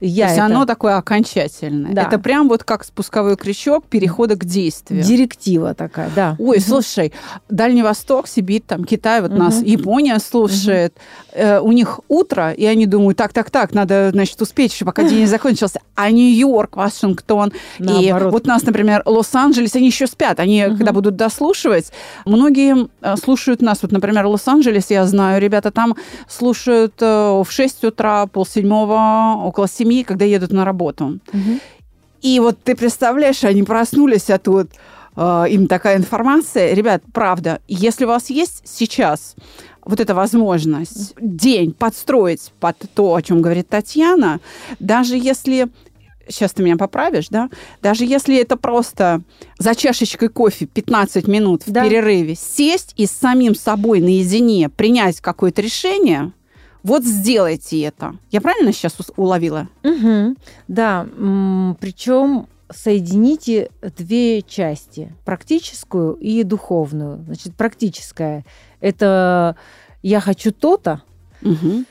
[0.00, 0.44] я То есть это...
[0.46, 1.94] оно такое окончательное.
[1.94, 2.02] Да.
[2.02, 5.02] Это прям вот как спусковой крючок перехода к действию.
[5.02, 6.36] Директива такая, да.
[6.38, 6.64] Ой, угу.
[6.66, 7.14] слушай,
[7.48, 9.38] Дальний Восток, Сибирь, там Китай, вот угу.
[9.38, 10.92] нас Япония слушает.
[11.32, 11.40] Угу.
[11.42, 15.02] Э, у них утро, и они думают, так, так, так, надо, значит, успеть еще, пока
[15.02, 15.80] день не закончился.
[15.94, 18.28] А Нью-Йорк, Вашингтон, Наоборот.
[18.28, 20.40] и вот нас, например, Лос-Анджелес, они еще спят.
[20.40, 20.76] Они, угу.
[20.76, 21.90] когда будут дослушивать,
[22.26, 23.78] многие э, слушают нас.
[23.80, 25.96] Вот, например, Лос-Анджелес, я знаю, ребята там
[26.28, 31.20] слушают э, в 6 утра, полседьмого, около 7 семьи, когда едут на работу.
[31.32, 31.60] Угу.
[32.22, 34.70] И вот ты представляешь, они проснулись, а тут
[35.16, 36.74] э, им такая информация.
[36.74, 39.36] Ребят, правда, если у вас есть сейчас
[39.84, 44.40] вот эта возможность день подстроить под то, о чем говорит Татьяна,
[44.80, 45.68] даже если
[46.28, 47.48] сейчас ты меня поправишь, да,
[47.82, 49.22] даже если это просто
[49.58, 51.84] за чашечкой кофе 15 минут в да.
[51.84, 56.32] перерыве сесть и с самим собой наедине принять какое-то решение,
[56.86, 58.16] вот сделайте это.
[58.30, 59.68] Я правильно сейчас уловила?
[59.82, 60.36] Угу.
[60.68, 61.04] Да,
[61.80, 67.24] причем соедините две части, практическую и духовную.
[67.26, 68.44] Значит, практическая–
[68.80, 69.56] это
[70.02, 71.02] я хочу то-то,
[71.42, 71.84] угу.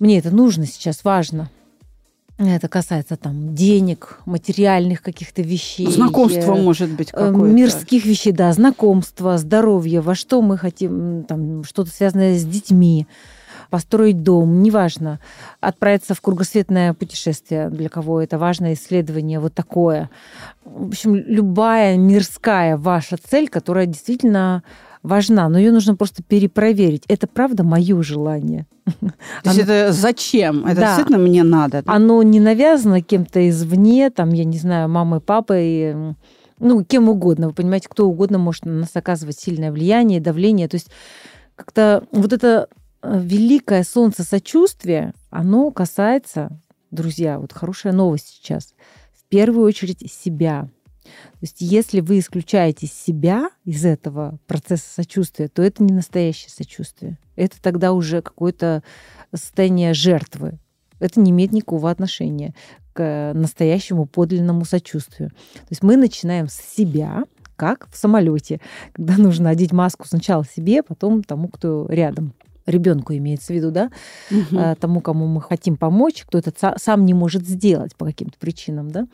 [0.00, 1.48] мне это нужно сейчас, важно.
[2.38, 5.86] Это касается там денег, материальных каких-то вещей.
[5.86, 7.54] Знакомства, может быть, э, какое-то.
[7.54, 13.06] Мирских вещей, да, знакомства, здоровья, во что мы хотим, там, что-то связанное с детьми
[13.70, 15.20] построить дом, неважно,
[15.60, 20.10] отправиться в кругосветное путешествие, для кого это важное исследование, вот такое.
[20.64, 24.62] В общем, любая мирская ваша цель, которая действительно
[25.02, 27.04] важна, но ее нужно просто перепроверить.
[27.08, 28.66] Это правда мое желание?
[28.84, 30.66] То есть это зачем?
[30.66, 30.86] Это да.
[30.88, 31.82] действительно мне надо?
[31.82, 31.92] Да?
[31.92, 35.94] Оно не навязано кем-то извне, там, я не знаю, мамой, папой,
[36.58, 37.48] ну, кем угодно.
[37.48, 40.68] Вы понимаете, кто угодно может на нас оказывать сильное влияние, давление.
[40.68, 40.90] То есть
[41.56, 42.68] как-то вот это
[43.02, 46.50] великое солнце сочувствия, оно касается,
[46.90, 48.74] друзья, вот хорошая новость сейчас,
[49.12, 50.68] в первую очередь себя.
[51.02, 57.18] То есть если вы исключаете себя из этого процесса сочувствия, то это не настоящее сочувствие.
[57.36, 58.82] Это тогда уже какое-то
[59.34, 60.58] состояние жертвы.
[60.98, 62.54] Это не имеет никакого отношения
[62.92, 65.30] к настоящему подлинному сочувствию.
[65.30, 67.24] То есть мы начинаем с себя,
[67.56, 68.60] как в самолете,
[68.92, 72.34] когда нужно одеть маску сначала себе, потом тому, кто рядом
[72.70, 73.90] ребенку имеется в виду, да,
[74.30, 74.76] угу.
[74.78, 79.06] тому, кому мы хотим помочь, кто это сам не может сделать по каким-то причинам, да.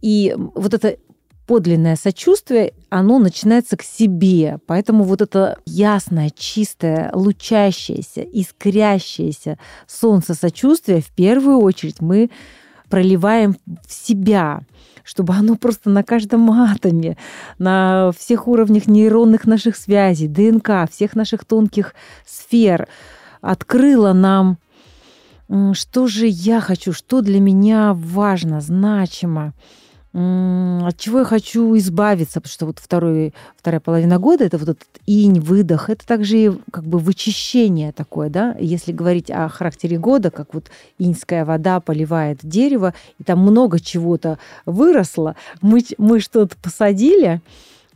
[0.00, 0.96] И вот это
[1.48, 4.58] подлинное сочувствие, оно начинается к себе.
[4.66, 12.30] Поэтому вот это ясное, чистое, лучащееся, искрящееся солнце сочувствия в первую очередь мы
[12.90, 14.60] проливаем в себя,
[15.08, 17.16] чтобы оно просто на каждом атоме,
[17.58, 21.94] на всех уровнях нейронных наших связей, ДНК, всех наших тонких
[22.26, 22.88] сфер
[23.40, 24.58] открыло нам,
[25.72, 29.54] что же я хочу, что для меня важно, значимо
[30.14, 34.88] от чего я хочу избавиться, потому что вот второй, вторая половина года это вот этот
[35.04, 40.30] инь, выдох, это также и как бы вычищение такое, да, если говорить о характере года,
[40.30, 47.42] как вот иньская вода поливает дерево, и там много чего-то выросло, мы, мы что-то посадили,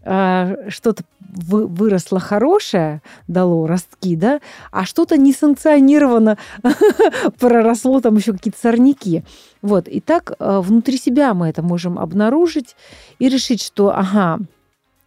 [0.04, 6.36] что-то выросло хорошее, дало ростки, да, а что-то несанкционированно
[7.38, 9.22] проросло, там еще какие-то сорняки.
[9.62, 12.76] Вот, и так а, внутри себя мы это можем обнаружить
[13.18, 14.40] и решить, что, ага,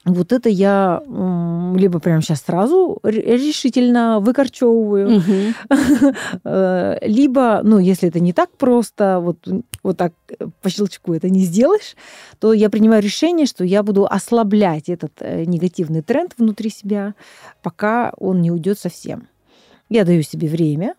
[0.05, 1.01] вот это я
[1.75, 5.21] либо прямо сейчас сразу решительно выкорчевываю,
[6.43, 9.37] э, либо, ну, если это не так просто, вот,
[9.81, 11.95] вот так э, по щелчку это не сделаешь,
[12.39, 17.15] то я принимаю решение, что я буду ослаблять этот э, негативный тренд внутри себя,
[17.63, 19.27] пока он не уйдет совсем.
[19.89, 20.95] Я даю себе время,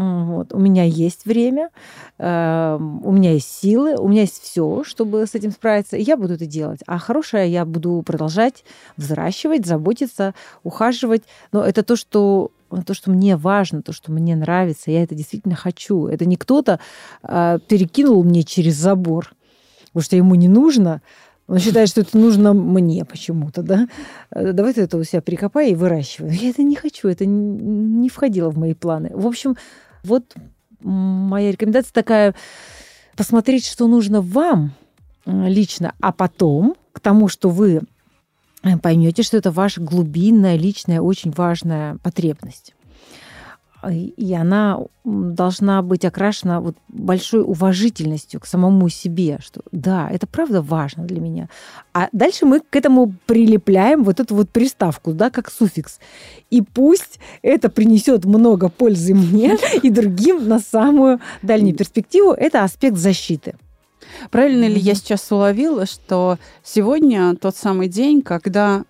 [0.00, 0.54] вот.
[0.54, 1.68] У меня есть время,
[2.16, 6.16] э, у меня есть силы, у меня есть все, чтобы с этим справиться, и я
[6.16, 6.80] буду это делать.
[6.86, 8.64] А хорошее я буду продолжать
[8.96, 11.24] взращивать, заботиться, ухаживать.
[11.52, 12.50] Но это то, что
[12.86, 16.06] то, что мне важно, то, что мне нравится, я это действительно хочу.
[16.06, 16.80] Это не кто-то
[17.22, 19.34] э, перекинул мне через забор,
[19.88, 21.02] потому что ему не нужно,
[21.46, 23.88] он считает, что это нужно мне почему-то, да?
[24.30, 26.32] Э, давай ты это у себя прикопай и выращивай.
[26.36, 29.10] Я это не хочу, это не входило в мои планы.
[29.12, 29.56] В общем,
[30.02, 30.34] вот
[30.82, 32.34] моя рекомендация такая,
[33.16, 34.72] посмотреть, что нужно вам
[35.26, 37.82] э, лично, а потом к тому, что вы
[38.62, 42.74] э, поймете, что это ваша глубинная, личная, очень важная потребность
[43.88, 50.60] и она должна быть окрашена вот большой уважительностью к самому себе, что да, это правда
[50.60, 51.48] важно для меня.
[51.94, 55.98] А дальше мы к этому прилепляем вот эту вот приставку, да, как суффикс.
[56.50, 62.98] И пусть это принесет много пользы мне и другим на самую дальнюю перспективу, это аспект
[62.98, 63.54] защиты.
[64.30, 68.84] Правильно ли я сейчас уловила, что сегодня тот самый день, когда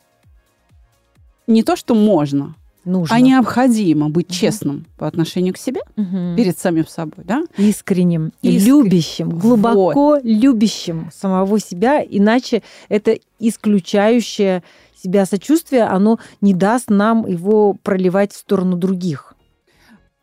[1.46, 3.14] не то, что можно, нужно.
[3.14, 4.34] А необходимо быть угу.
[4.34, 6.36] честным по отношению к себе угу.
[6.36, 7.44] перед самим собой, да?
[7.56, 10.24] Искренним, и любящим, глубоко вот.
[10.24, 14.62] любящим самого себя, иначе это исключающее
[15.02, 19.34] себя сочувствие, оно не даст нам его проливать в сторону других.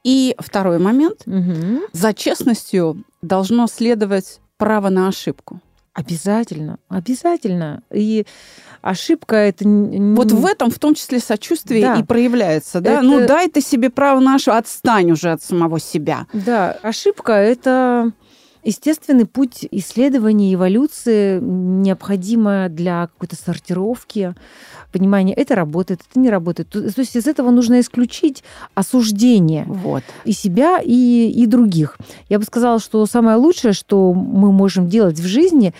[0.03, 1.23] И второй момент.
[1.25, 1.87] Угу.
[1.91, 5.59] За честностью должно следовать право на ошибку.
[5.97, 7.81] Обязательно, обязательно.
[7.91, 8.27] И
[8.83, 9.67] ошибка это...
[9.67, 11.95] Вот в этом в том числе сочувствие да.
[11.95, 13.01] и проявляется, да?
[13.01, 13.21] Ну, это...
[13.21, 16.27] Ну дай ты себе право нашу, отстань уже от самого себя.
[16.33, 18.11] Да, ошибка это
[18.63, 24.35] естественный путь исследования эволюции, необходимо для какой-то сортировки,
[24.91, 26.69] понимания, это работает, это не работает.
[26.69, 28.43] То, есть из этого нужно исключить
[28.75, 30.03] осуждение вот.
[30.25, 31.97] и себя, и, и других.
[32.29, 35.73] Я бы сказала, что самое лучшее, что мы можем делать в жизни,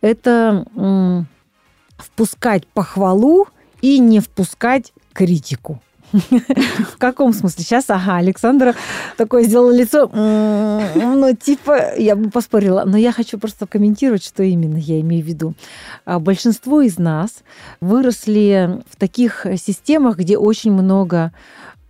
[0.00, 0.64] это
[1.98, 3.46] впускать похвалу
[3.82, 5.80] и не впускать критику.
[6.12, 7.64] В каком смысле?
[7.64, 8.74] Сейчас, ага, Александра
[9.16, 14.76] такое сделала лицо, ну, типа, я бы поспорила, но я хочу просто комментировать, что именно
[14.76, 15.54] я имею в виду.
[16.04, 17.42] А большинство из нас
[17.80, 21.32] выросли в таких системах, где очень много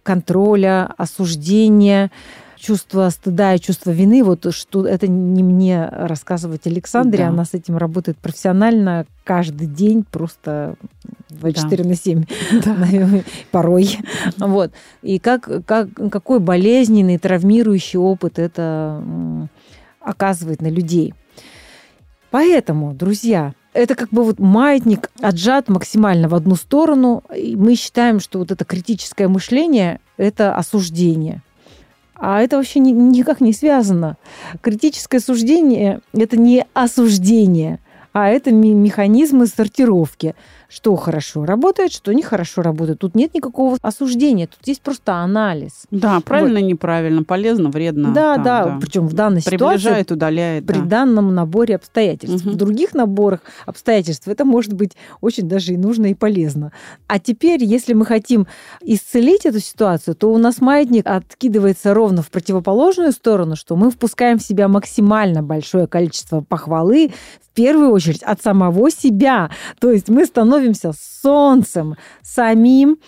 [0.02, 2.10] контроля, осуждения,
[2.60, 7.28] чувство стыда и чувство вины, вот что это не мне рассказывать Александре, Да.
[7.28, 10.76] она с этим работает профессионально каждый день, просто
[11.30, 12.24] 24 на 7
[13.50, 13.98] порой.
[14.38, 14.72] Вот.
[15.02, 19.02] И как, как, какой болезненный, травмирующий опыт это
[20.00, 21.14] оказывает на людей.
[22.30, 27.22] Поэтому, друзья, это как бы вот маятник отжат максимально в одну сторону.
[27.34, 31.42] И мы считаем, что вот это критическое мышление– это осуждение.
[32.20, 34.16] А это вообще ни- никак не связано.
[34.60, 37.80] Критическое суждение– это не осуждение,
[38.12, 40.34] а это механизмы сортировки.
[40.70, 43.00] Что хорошо работает, что нехорошо работает.
[43.00, 45.82] Тут нет никакого осуждения, тут есть просто анализ.
[45.90, 48.12] Да, правильно, неправильно, полезно, вредно.
[48.12, 50.66] да, там, да, причем в данной ситуации Приближает, удаляет.
[50.66, 50.84] при да.
[50.84, 52.44] данном наборе обстоятельств.
[52.44, 52.54] Мгм.
[52.54, 56.70] В других наборах обстоятельств это может быть очень даже и нужно, и полезно.
[57.08, 58.46] А теперь, если мы хотим
[58.80, 64.38] исцелить эту ситуацию, то у нас маятник откидывается ровно в противоположную сторону, что мы впускаем
[64.38, 67.12] в себя максимально большое количество похвалы,
[67.42, 69.50] в первую очередь от самого себя.
[69.80, 70.59] То есть мы становимся
[70.92, 72.98] солнцем самим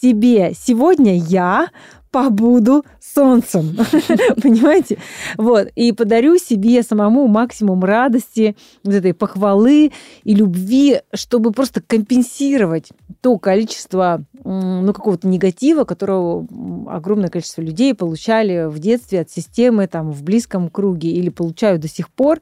[0.00, 0.52] себе.
[0.54, 1.68] Сегодня я
[2.10, 3.76] побуду солнцем.
[4.42, 4.98] Понимаете?
[5.36, 5.68] Вот.
[5.74, 9.92] И подарю себе самому максимум радости, вот этой похвалы
[10.24, 12.90] и любви, чтобы просто компенсировать
[13.20, 16.46] то количество ну, какого-то негатива, которого
[16.88, 21.88] огромное количество людей получали в детстве от системы, там, в близком круге или получают до
[21.88, 22.40] сих пор.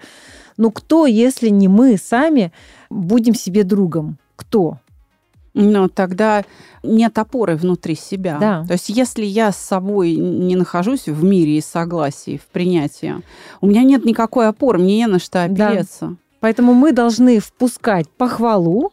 [0.56, 2.52] Но кто, если не мы сами,
[2.90, 4.18] будем себе другом?
[4.36, 4.78] Кто?
[5.54, 6.44] Но тогда
[6.82, 8.36] нет опоры внутри себя.
[8.38, 8.64] Да.
[8.66, 13.14] То есть если я с собой не нахожусь в мире и согласии, в принятии,
[13.62, 15.68] у меня нет никакой опоры, мне не на что Да.
[15.70, 16.16] опереться.
[16.40, 18.92] Поэтому мы должны впускать похвалу,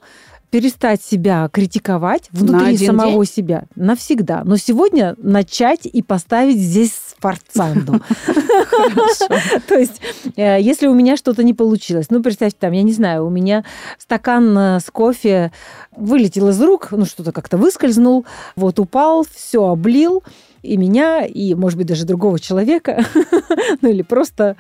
[0.53, 4.43] перестать себя критиковать внутри самого себя навсегда.
[4.45, 8.01] Но сегодня начать и поставить здесь спортсанду.
[9.67, 9.99] То есть,
[10.35, 13.65] э, если у меня что-то не получилось, ну, представьте, там, я не знаю, у меня
[13.97, 15.51] стакан э, с кофе
[15.97, 20.21] вылетел из рук, ну, что-то как-то выскользнул, вот упал, все облил,
[20.63, 23.03] и меня, и, может быть, даже другого человека,
[23.81, 24.55] ну или просто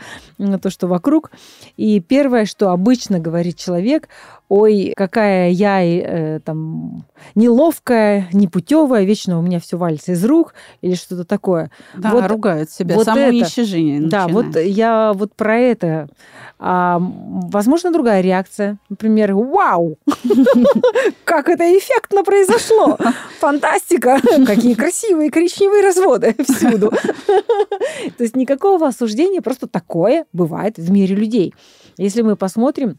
[0.61, 1.31] то, что вокруг.
[1.77, 4.09] И первое, что обычно говорит человек,
[4.49, 10.93] ой, какая я э, там неловкая, непутевая, вечно у меня все валится из рук, или
[10.93, 11.71] что-то такое.
[11.95, 16.09] Да, Вот- ругает себя, вот самоуничижение Да, вот я вот про это.
[16.65, 18.77] А, возможно, другая реакция.
[18.87, 19.97] Например, вау!
[21.25, 22.97] Как это эффектно произошло!
[23.39, 24.17] Фантастика!
[24.45, 26.89] Какие красивые коричневые разводы всюду.
[28.17, 31.53] То есть никакого осуждения, просто такое бывает в мире людей.
[31.97, 32.97] Если мы посмотрим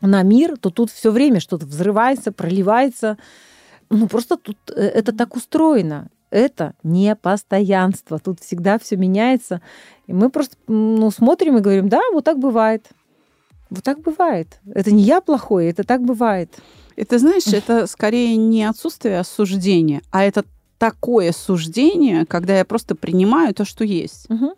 [0.00, 3.18] на мир, то тут все время что-то взрывается, проливается.
[3.90, 6.10] Ну, просто тут э, это так устроено.
[6.30, 8.18] Это не постоянство.
[8.18, 9.60] Тут всегда все меняется.
[10.06, 12.88] И мы просто ну, смотрим и говорим, да, вот так бывает.
[13.70, 14.60] Вот так бывает.
[14.72, 16.50] Это не я плохой, это так бывает.
[16.96, 20.44] Это, знаешь, это скорее не отсутствие осуждения, а это
[20.78, 24.28] такое суждение, когда я просто принимаю то, что есть.
[24.28, 24.50] Мгм.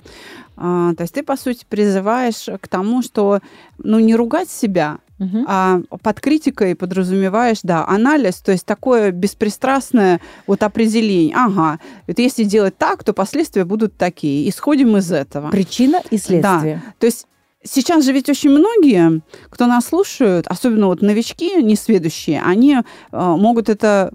[0.56, 3.40] А, то есть ты, по сути, призываешь к тому, что
[3.78, 5.44] ну, не ругать себя, Мгм.
[5.48, 11.34] а под критикой подразумеваешь, да, анализ, то есть такое беспристрастное вот определение.
[11.34, 14.48] Ага, вот если делать так, то последствия будут такие.
[14.48, 15.50] Исходим из этого.
[15.50, 16.82] Причина и следствие.
[16.98, 17.26] То есть
[17.66, 23.68] сейчас же ведь очень многие, кто нас слушают, особенно вот новички, несведущие, они э, могут
[23.68, 24.12] это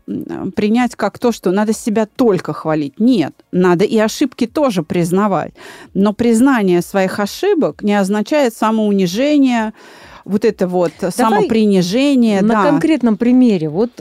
[0.55, 2.99] принять как то, что надо себя только хвалить.
[2.99, 5.53] Нет, надо и ошибки тоже признавать.
[5.93, 9.73] Но признание своих ошибок не означает самоунижение,
[10.25, 12.41] вот это вот самопринижение.
[12.41, 12.63] На да.
[12.71, 13.69] конкретном примере.
[13.69, 13.99] Вот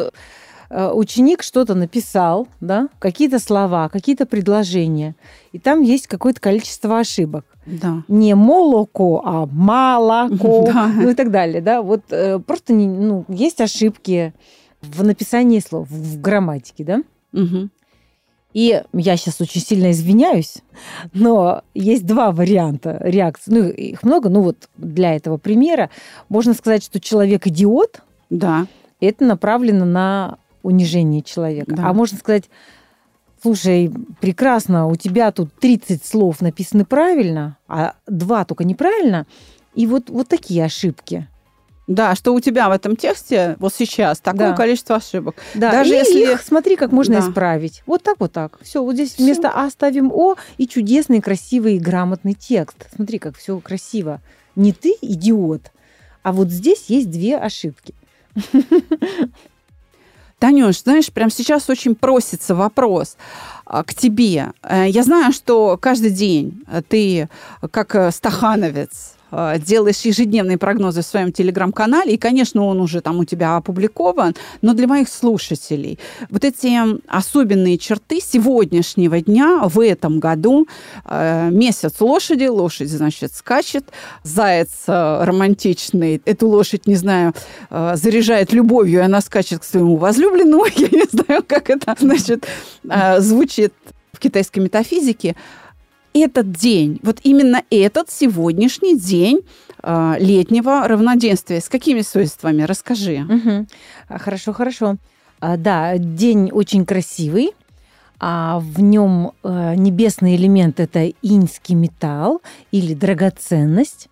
[0.70, 5.14] э, ученик что-то написал, да, какие-то слова, какие-то предложения,
[5.52, 7.44] и там есть какое-то количество ошибок.
[7.66, 8.02] Да.
[8.08, 10.86] Не молоко, а молоко, Да.
[10.94, 11.82] ну и так далее, да.
[11.82, 14.32] Вот э, просто не- ну, есть ошибки
[14.80, 17.02] в написании слов, в грамматике, да.
[17.32, 17.70] Мгм.
[18.52, 20.56] И я сейчас очень сильно извиняюсь,
[21.12, 23.52] но есть два варианта реакции.
[23.52, 25.88] Ну, их много, ну вот для этого примера
[26.28, 28.66] можно сказать, что человек идиот, Да.
[29.00, 31.76] это направлено на унижение человека.
[31.76, 31.88] Да.
[31.88, 32.50] А можно сказать,
[33.40, 33.90] слушай,
[34.20, 39.26] прекрасно, у тебя тут 30 слов написаны правильно, а два только неправильно,
[39.74, 41.28] и вот, вот такие ошибки.
[41.90, 44.56] Да, что у тебя в этом тексте вот сейчас такое Да.
[44.56, 45.34] количество ошибок.
[45.54, 47.28] Да, Даже и если- их, смотри, как можно Да.
[47.28, 47.82] исправить.
[47.84, 48.60] Вот так, вот так.
[48.62, 49.24] Все, вот здесь Всё.
[49.24, 52.76] вместо А ставим О и чудесный, красивый и грамотный текст.
[52.94, 54.20] Смотри, как все красиво.
[54.54, 55.72] Не ты идиот,
[56.22, 57.92] а вот здесь есть две ошибки.
[60.38, 63.16] Танюш, знаешь, прям сейчас очень просится вопрос.
[63.72, 64.52] а, к тебе.
[64.64, 67.28] Э, я знаю, что каждый день ты,
[67.70, 69.19] как э, стахановец, Э,
[69.64, 74.74] делаешь ежедневные прогнозы в своем телеграм-канале, и, конечно, он уже там у тебя опубликован, но
[74.74, 75.98] для моих слушателей.
[76.30, 76.70] Вот эти
[77.08, 80.66] особенные черты сегодняшнего дня в этом году,
[81.04, 83.84] э, месяц лошади, лошадь, значит, скачет,
[84.22, 87.34] заяц э, романтичный, эту лошадь, не знаю,
[87.70, 92.46] заряжает любовью, и она скачет к своему возлюбленному, я не знаю, как это, значит,
[93.18, 93.72] звучит
[94.12, 95.36] в китайской метафизике,
[96.12, 99.40] этот день, вот именно этот сегодняшний день
[99.82, 102.62] э, летнего равноденствия, с какими свойствами?
[102.62, 103.26] Расскажи.
[103.28, 103.66] Угу.
[104.18, 104.96] Хорошо, хорошо.
[105.40, 107.52] А, да, день очень красивый.
[108.22, 114.08] А в нем э, небесный элемент это инский металл или драгоценность.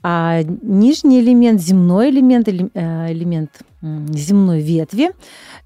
[0.00, 5.10] А нижний элемент, земной элемент, э, элемент земной ветви,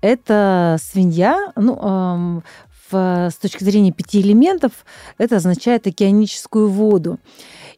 [0.01, 1.53] это свинья.
[1.57, 2.43] Ну,
[2.99, 4.73] с точки зрения пяти элементов
[5.19, 7.19] это означает океаническую воду.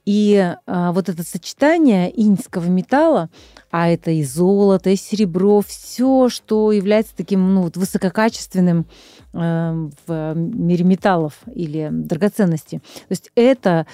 [0.05, 3.31] И а, вот это сочетание иньского металла,
[3.71, 8.87] а это и золото, и серебро, все, что является таким ну, вот высококачественным
[9.33, 12.79] э, в мире металлов или драгоценностей.
[12.81, 13.87] То есть это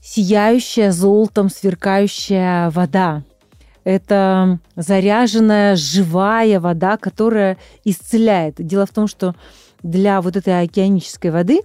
[0.00, 3.24] сияющая золотом, сверкающая вода.
[3.84, 8.54] Это заряженная живая вода, которая исцеляет.
[8.58, 9.34] Дело в том, что
[9.82, 11.62] для вот этой океанической воды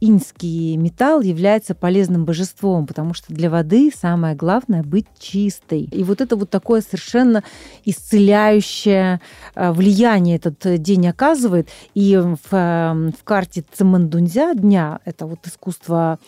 [0.00, 5.82] инский металл является полезным божеством, потому что для воды самое главное быть чистой.
[5.82, 7.44] И вот это вот такое совершенно
[7.84, 9.20] исцеляющее
[9.54, 11.68] э, влияние этот день оказывает.
[11.94, 16.18] И в, э, в карте Цимэндунзя дня, это вот искусство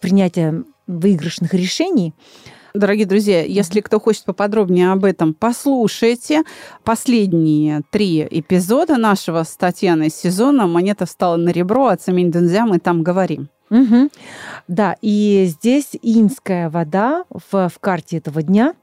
[0.00, 2.14] принятия выигрышных решений,
[2.72, 6.42] Дорогие друзья, если кто хочет поподробнее об этом, послушайте
[6.84, 12.78] последние три эпизода нашего с Татьяной сезона «Монета встала на ребро», о Цемень Дунзя мы
[12.78, 13.48] там говорим.
[13.70, 14.10] Угу.
[14.68, 18.74] Да, и здесь инская вода в, в карте этого дня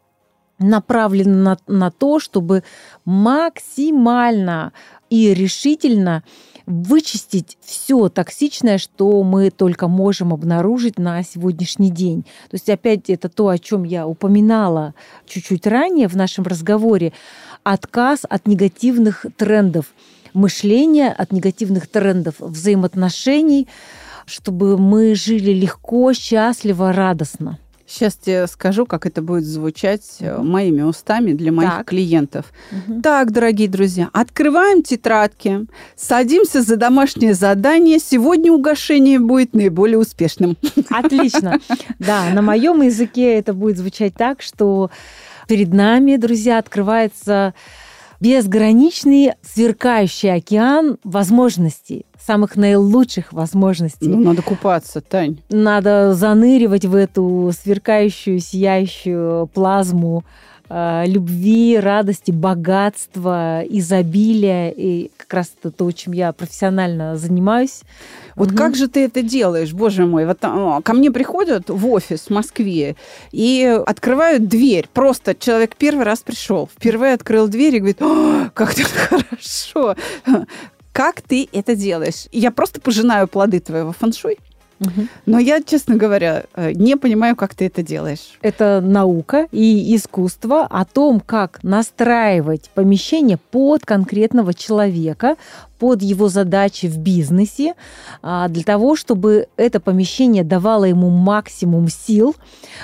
[0.60, 2.64] направлена на, на то, чтобы
[3.06, 4.74] максимально
[5.10, 6.24] и решительно
[6.68, 12.24] вычистить все токсичное, что мы только можем обнаружить на сегодняшний день.
[12.50, 14.94] То есть опять это то, о чем я упоминала
[15.26, 17.14] чуть-чуть ранее в нашем разговоре.
[17.64, 19.88] Отказ от негативных трендов
[20.34, 23.68] мышления, от негативных трендов взаимоотношений,
[24.26, 27.60] чтобы мы жили легко, счастливо, радостно.
[27.88, 31.88] Сейчас тебе скажу, как это будет звучать э, моими устами для моих так.
[31.88, 32.48] клиентов.
[32.72, 33.02] Угу.
[33.02, 35.66] Так, дорогие друзья, открываем тетрадки,
[35.96, 38.00] садимся за домашнее задание.
[38.00, 40.58] Сегодня угошение будет наиболее успешным.
[40.90, 41.60] Отлично.
[42.00, 44.92] Да, на моем языке это будет звучать так, что
[45.48, 47.54] перед нами, друзья, открывается
[48.20, 54.08] безграничный сверкающий океан возможностей, самых наилучших возможностей.
[54.08, 55.40] Ну, надо купаться, Тань.
[55.50, 60.24] Надо заныривать в эту сверкающую, сияющую плазму
[60.70, 64.70] любви, радости, богатства, изобилия.
[64.70, 67.82] И как раз это то, чем я профессионально занимаюсь.
[68.36, 68.58] Вот угу.
[68.58, 70.26] как же ты это делаешь, боже мой?
[70.26, 72.96] Вот а, ко мне приходят в офис в Москве
[73.32, 74.88] и открывают дверь.
[74.94, 78.00] Просто человек первый раз пришел, впервые открыл дверь и говорит,
[78.54, 79.96] как тут хорошо.
[80.92, 82.26] Как ты это делаешь?
[82.32, 84.38] Я просто пожинаю плоды твоего фэншуй.
[85.26, 88.38] Но я, честно говоря, э, не понимаю, как ты это делаешь.
[88.42, 95.36] Это наука и искусство о том, как настраивать помещение под конкретного человека,
[95.80, 97.74] под его задачи в бизнесе,
[98.22, 102.36] а, для того, чтобы это помещение давало ему максимум сил.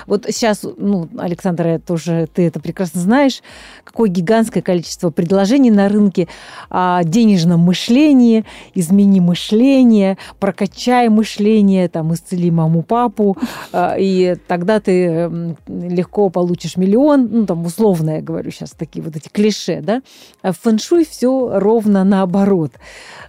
[0.06, 3.42] Вот сейчас, ну, Александр, тоже ты это прекрасно знаешь,
[3.84, 6.28] какое гигантское количество предложений на рынке
[6.70, 13.36] о денежном мышлении, измени мышление, прокачай мышление, там, исцели маму, папу,
[13.72, 19.16] а, и тогда ты легко получишь миллион, ну, там, условно я говорю сейчас такие вот
[19.16, 20.02] эти клише, да.
[20.42, 22.72] А в фэншуй все ровно наоборот–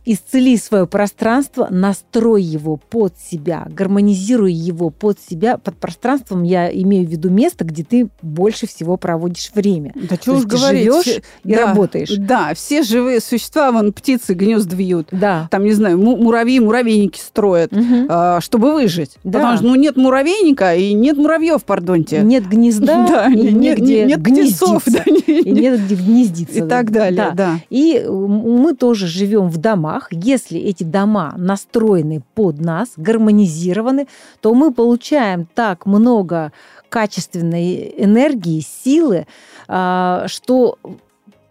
[0.05, 5.57] исцели свое пространство, настрой его под себя, гармонизируй его под себя.
[5.57, 9.93] Под пространством я имею в виду место, где ты больше всего проводишь время.
[9.95, 10.83] Да что уж говорить.
[10.83, 12.13] живешь и да, работаешь.
[12.17, 15.07] Да, все живые существа, вон птицы гнезд вьют.
[15.11, 15.47] Да.
[15.51, 18.41] Там, не знаю, муравьи, муравейники строят, угу.
[18.41, 19.17] чтобы выжить.
[19.23, 19.39] Да.
[19.39, 22.21] Потому что ну, нет муравейника и нет муравьев, пардонте.
[22.21, 26.59] Нет гнезда, да, и нет, нет, нет птенцов, да, и нет где гнездиться.
[26.59, 27.31] И так далее, да.
[27.31, 27.59] да.
[27.69, 34.07] И мы тоже живем в домах, если эти дома настроены под нас, гармонизированы,
[34.41, 36.51] то мы получаем так много
[36.89, 39.27] качественной энергии, силы,
[39.67, 40.77] а, что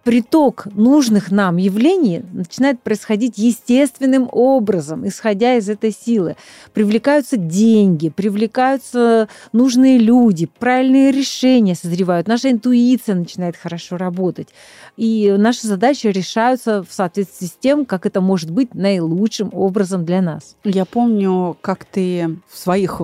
[0.04, 6.36] приток нужных нам явлений начинает происходить естественным образом, исходя из этой силы.
[6.72, 14.48] Привлекаются деньги, привлекаются нужные люди, правильные решения созревают, наша интуиция начинает хорошо работать.
[14.96, 20.22] И наши задачи решаются в соответствии с тем, как это может быть наилучшим образом для
[20.22, 20.56] нас.
[20.62, 23.00] Я помню, как ты в своих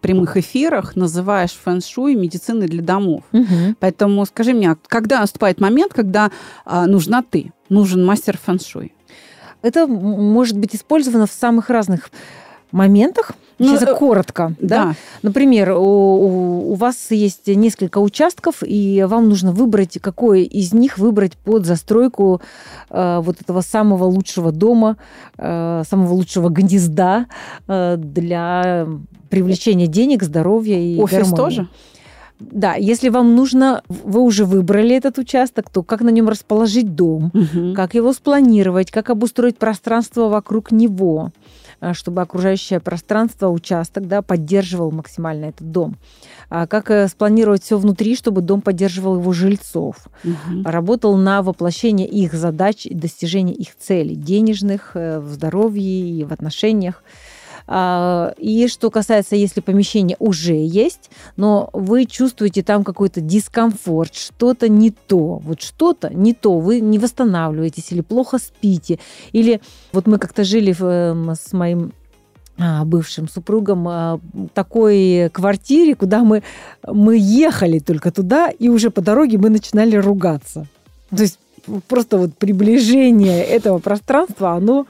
[0.00, 3.24] прямых эфирах называешь фэн-шуй медициной для домов.
[3.32, 3.76] Угу.
[3.78, 6.30] Поэтому скажи мне, когда наступает момент, когда
[6.64, 8.92] а, нужна ты, нужен мастер фэн-шуй?
[9.60, 12.10] Это может быть использовано в самых разных
[12.74, 13.32] моментах.
[13.58, 14.54] Сейчас ну, коротко.
[14.58, 14.84] Да.
[14.84, 14.94] да.
[15.22, 20.98] Например, у, у, у вас есть несколько участков, и вам нужно выбрать, какой из них
[20.98, 22.40] выбрать под застройку
[22.90, 24.96] э, вот этого самого лучшего дома,
[25.38, 27.26] э, самого лучшего гнезда
[27.68, 28.88] э, для
[29.30, 31.36] привлечения денег, здоровья и Офис гармонии.
[31.36, 31.68] тоже?
[32.40, 37.30] Да, если вам нужно, вы уже выбрали этот участок, то как на нем расположить дом,
[37.32, 37.74] угу.
[37.74, 41.30] как его спланировать, как обустроить пространство вокруг него,
[41.92, 45.96] чтобы окружающее пространство, участок, да, поддерживал максимально этот дом.
[46.48, 50.62] А как э, спланировать все внутри, чтобы дом поддерживал его жильцов, угу.
[50.64, 56.32] работал на воплощение их задач и достижение их целей, денежных, э, в здоровье и в
[56.32, 57.02] отношениях.
[57.66, 64.68] А, и что касается, если помещение уже есть, но вы чувствуете там какой-то дискомфорт, что-то
[64.68, 68.98] не то, вот что-то не то, вы не восстанавливаетесь или плохо спите,
[69.32, 69.60] или
[69.92, 71.92] вот мы как-то жили эм, с моим
[72.58, 74.20] а, бывшим супругом а,
[74.52, 76.42] такой квартире, куда мы,
[76.86, 80.66] мы ехали только туда, и уже по дороге мы начинали ругаться.
[81.10, 81.38] То есть
[81.88, 84.86] просто вот приближение этого пространства, оно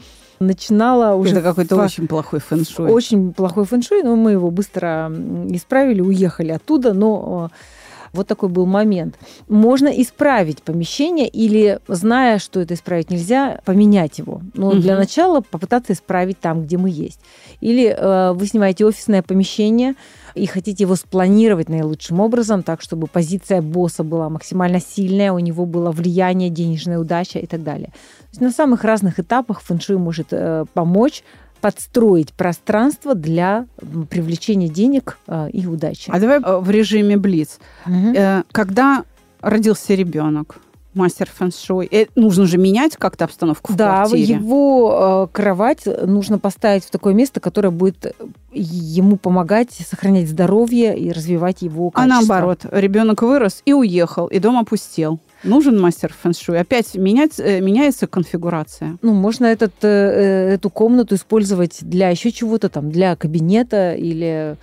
[0.46, 1.32] начинала уже...
[1.32, 1.80] Это какой-то в...
[1.80, 2.90] очень плохой фэншуй.
[2.90, 5.10] Очень плохой фэншуй, но мы его быстро
[5.48, 7.50] исправили, уехали оттуда, но
[8.14, 9.16] вот такой был момент.
[9.48, 14.40] Можно исправить помещение или, зная, что это исправить нельзя, поменять его.
[14.54, 14.76] Но угу.
[14.76, 17.20] для начала попытаться исправить там, где мы есть.
[17.60, 19.94] Или э, вы снимаете офисное помещение
[20.34, 25.66] и хотите его спланировать наилучшим образом, так, чтобы позиция босса была максимально сильная, у него
[25.66, 27.88] было влияние, денежная удача и так далее.
[27.88, 31.22] То есть на самых разных этапах фэншуй может э, помочь
[31.64, 33.64] подстроить пространство для
[34.10, 36.10] привлечения денег э, и удачи.
[36.12, 37.58] А давай э, в режиме Блиц.
[37.86, 38.14] Угу.
[38.52, 39.04] Когда
[39.40, 40.58] родился ребенок,
[40.92, 41.88] мастер фэншуй.
[41.90, 44.34] И нужно же менять как-то обстановку в да, квартире.
[44.34, 48.14] Да, его э, кровать нужно поставить в такое место, которое будет
[48.52, 52.14] ему помогать сохранять здоровье и развивать его качество.
[52.14, 55.18] А наоборот, ребенок вырос и уехал, и дом опустел.
[55.44, 56.58] Нужен мастер фэншуй.
[56.58, 58.96] Опять менять, э, меняется конфигурация.
[59.02, 64.56] Ну, можно этот, э, э, эту комнату использовать для еще чего-то там, для кабинета или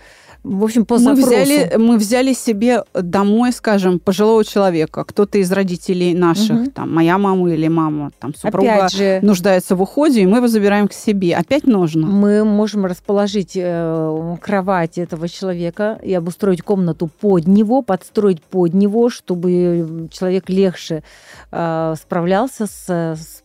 [0.43, 6.15] в общем, по мы Взяли, мы взяли себе домой, скажем, пожилого человека, кто-то из родителей
[6.15, 6.71] наших, угу.
[6.71, 10.47] там, моя мама или мама, там, супруга Опять же, нуждается в уходе, и мы его
[10.47, 11.35] забираем к себе.
[11.35, 12.07] Опять нужно?
[12.07, 19.09] Мы можем расположить э, кровать этого человека и обустроить комнату под него, подстроить под него,
[19.09, 21.03] чтобы человек легче
[21.51, 23.43] э, справлялся с, с,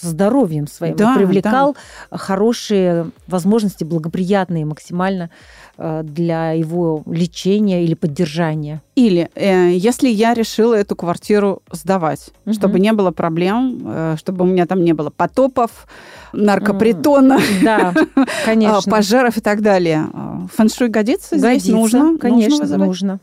[0.00, 1.76] с здоровьем своим, да, привлекал
[2.10, 2.18] да.
[2.18, 5.30] хорошие возможности, благоприятные максимально
[5.78, 8.82] для его лечения или поддержания.
[8.94, 12.54] Или э, если я решила эту квартиру сдавать, угу.
[12.54, 15.86] чтобы не было проблем, э, чтобы у меня там не было потопов,
[16.32, 17.94] наркопритона, да,
[18.44, 18.90] конечно.
[18.90, 20.06] пожаров и так далее.
[20.12, 21.36] Э, фэншуй годится?
[21.36, 21.72] годится здесь?
[21.72, 22.18] Нужно?
[22.18, 22.76] Конечно, нужно.
[22.76, 23.20] нужно.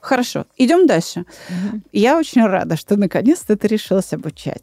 [0.00, 1.20] Хорошо, идем дальше.
[1.48, 1.80] Угу.
[1.92, 4.62] Я очень рада, что наконец-то ты решилась обучать.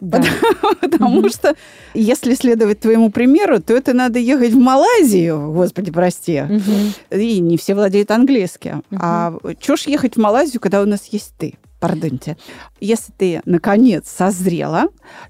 [0.00, 0.22] Да.
[0.80, 1.28] Потому угу.
[1.30, 1.54] что,
[1.94, 6.42] если следовать твоему примеру, то это надо ехать в Малайзию, господи, прости.
[6.42, 7.18] Угу.
[7.18, 8.84] И не все владеют английским.
[8.90, 9.00] Угу.
[9.00, 11.54] А чё ж ехать в Малайзию, когда у нас есть ты?
[11.80, 12.36] Пардоньте.
[12.80, 14.88] Если ты, наконец, созрела,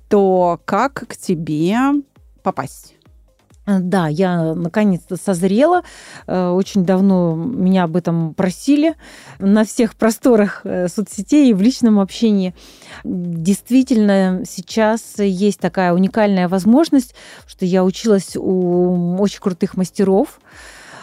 [0.09, 1.77] то как к тебе
[2.43, 2.95] попасть?
[3.67, 5.83] Э, да, я наконец-то созрела.
[6.27, 8.95] Э, очень давно меня об этом просили
[9.39, 12.55] на всех просторах э, соцсетей и в личном общении.
[13.05, 17.14] Действительно, сейчас есть такая уникальная возможность,
[17.47, 20.41] что я училась у очень крутых мастеров,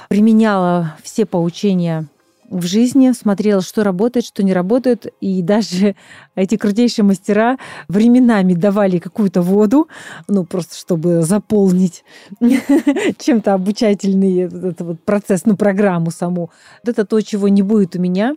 [0.07, 2.07] применяла все поучения
[2.53, 5.07] в жизни, смотрела, что работает, что не работает.
[5.19, 5.95] И даже
[6.35, 9.87] эти крутейшие мастера временами давали какую-то воду,
[10.27, 12.03] ну, просто чтобы заполнить
[13.19, 16.51] чем-то обучательный этот вот процесс, ну, программу саму.
[16.83, 18.35] Вот это то, чего не будет у меня.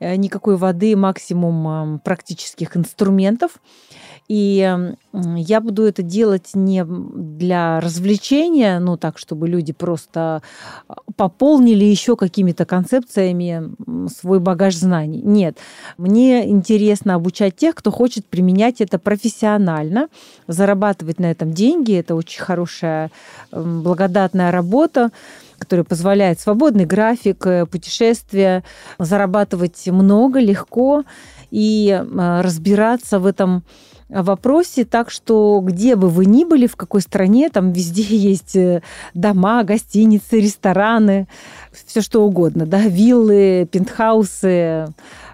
[0.00, 3.52] Э, никакой воды, максимум практических инструментов.
[4.28, 4.94] И
[5.36, 10.42] я буду это делать не для развлечения, ну так, чтобы люди просто
[10.86, 13.74] а, пополнили еще какими-то концепциями
[14.08, 15.22] свой багаж знаний.
[15.22, 15.56] Нет,
[15.96, 20.08] мне интересно обучать тех, кто хочет применять это профессионально,
[20.46, 21.94] зарабатывать на этом деньги.
[21.94, 23.10] Это очень хорошая,
[23.50, 25.10] благодатная работа
[25.58, 28.62] которая позволяет свободный график, э, путешествия,
[29.00, 31.02] зарабатывать много, легко
[31.50, 33.64] и разбираться в этом
[34.08, 38.82] вопросе, так что где бы вы ни были, в какой стране, там везде есть э,
[39.14, 41.28] дома, гостиницы, рестораны,
[41.86, 44.86] все что угодно, да, виллы, пентхаусы,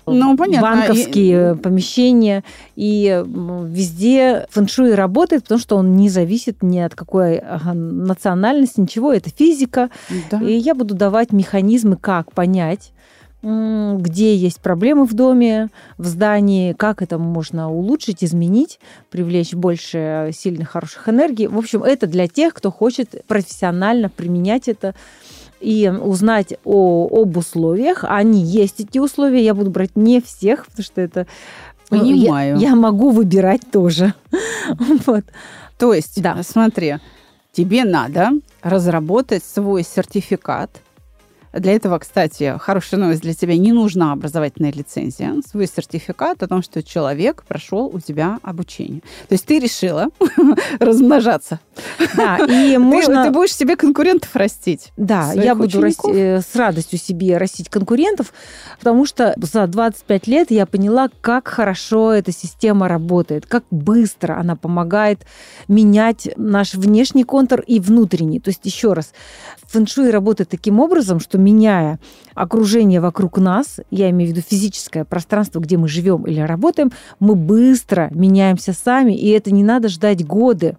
[0.07, 0.69] Ну, понятно.
[0.69, 2.45] банковские И- помещения.
[2.77, 7.41] И везде фэншуй работает, потому что он не зависит ни от какой
[7.73, 9.13] национальности, ничего.
[9.13, 9.91] Это физика.
[10.31, 10.41] Да.
[10.43, 12.93] И я буду давать механизмы, как понять,
[13.45, 15.69] где есть проблемы в доме,
[15.99, 18.81] в здании, как это можно улучшить, изменить,
[19.11, 21.47] привлечь больше сильных, хороших энергий.
[21.47, 24.95] В общем, это для тех, кто хочет профессионально применять это
[25.61, 28.05] и узнать о, об условиях.
[28.09, 29.45] Они есть, эти условия.
[29.45, 31.27] Я буду брать не всех, потому что это...
[31.91, 32.57] ну, Понимаю.
[32.59, 34.15] Я, я могу выбирать тоже.
[35.07, 35.25] Вот.
[35.79, 36.43] То есть, Да.
[36.43, 36.97] смотри,
[37.53, 38.31] тебе надо
[38.63, 40.81] разработать свой сертификат.
[41.55, 45.35] Для этого, кстати, хорошая новость для тебя, не нужна образовательная лицензия.
[45.49, 49.01] Свой сертификат о том, что человек прошел у тебя обучение.
[49.29, 50.09] То есть ты решила
[50.81, 51.61] размножаться.
[52.17, 53.25] Да, и Ты- можно...
[53.25, 54.93] Ты, будешь себе конкурентов растить.
[54.97, 56.17] Да, я буду рас- учеников?
[56.17, 58.33] э, с радостью себе растить конкурентов,
[58.79, 64.57] потому что за 25 лет я поняла, как хорошо эта система работает, как быстро она
[64.57, 65.21] помогает
[65.69, 68.41] менять наш внешний контур и внутренний.
[68.41, 69.13] То есть, еще раз,
[69.67, 71.99] фэншуй работает таким образом, что меняя
[72.35, 77.35] окружение вокруг нас, я имею в виду физическое пространство, где мы живем или работаем, мы
[77.35, 80.77] быстро меняемся сами, и это не надо ждать годы.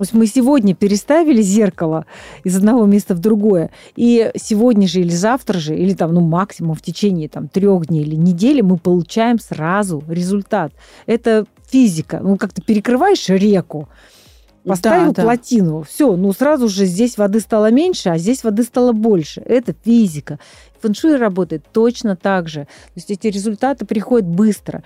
[0.00, 2.06] То есть мы сегодня переставили зеркало
[2.42, 6.74] из одного места в другое, и сегодня же или завтра же, или там, ну, максимум
[6.74, 10.72] в течение там, трех дней или недели мы получаем сразу результат.
[11.04, 12.20] Это физика.
[12.22, 13.90] Ну, как ты перекрываешь реку,
[14.64, 15.22] поставил Да, да.
[15.22, 19.40] плотину, все, ну, сразу же здесь воды стало меньше, а здесь воды стало больше.
[19.40, 20.38] Это физика.
[20.80, 22.60] Фэншуй работает точно так же.
[22.60, 24.82] То есть эти результаты приходят быстро.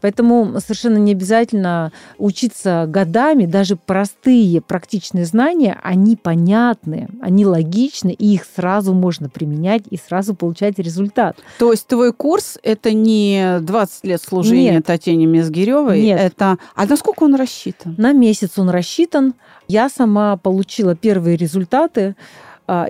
[0.00, 8.34] Поэтому совершенно не обязательно учиться годами, даже простые практичные знания, они понятны, они логичны, и
[8.34, 11.38] их сразу можно применять и сразу получать результат.
[11.58, 14.86] То есть твой курс– это не 20 лет служения Нет.
[14.86, 16.02] Татьяне Мезгиревой?
[16.02, 16.20] Нет.
[16.20, 16.58] Это...
[16.74, 17.94] А насколько он рассчитан?
[17.98, 19.34] На месяц он рассчитан.
[19.66, 22.16] Я сама получила первые результаты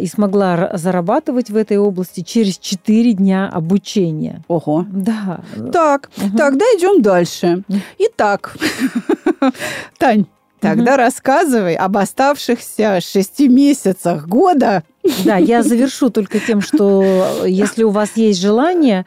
[0.01, 4.43] и смогла ра- зарабатывать в этой области через 4 дня обучения.
[4.49, 4.85] Ого.
[4.91, 5.41] Да.
[5.73, 6.37] Так, Мгм.
[6.37, 7.63] тогда идем дальше.
[7.99, 8.57] Итак,
[9.99, 10.27] Тань,
[10.61, 14.83] тогда рассказывай об оставшихся шести месяцах года.
[15.25, 19.07] Да, я завершу только тем, что если у вас есть желание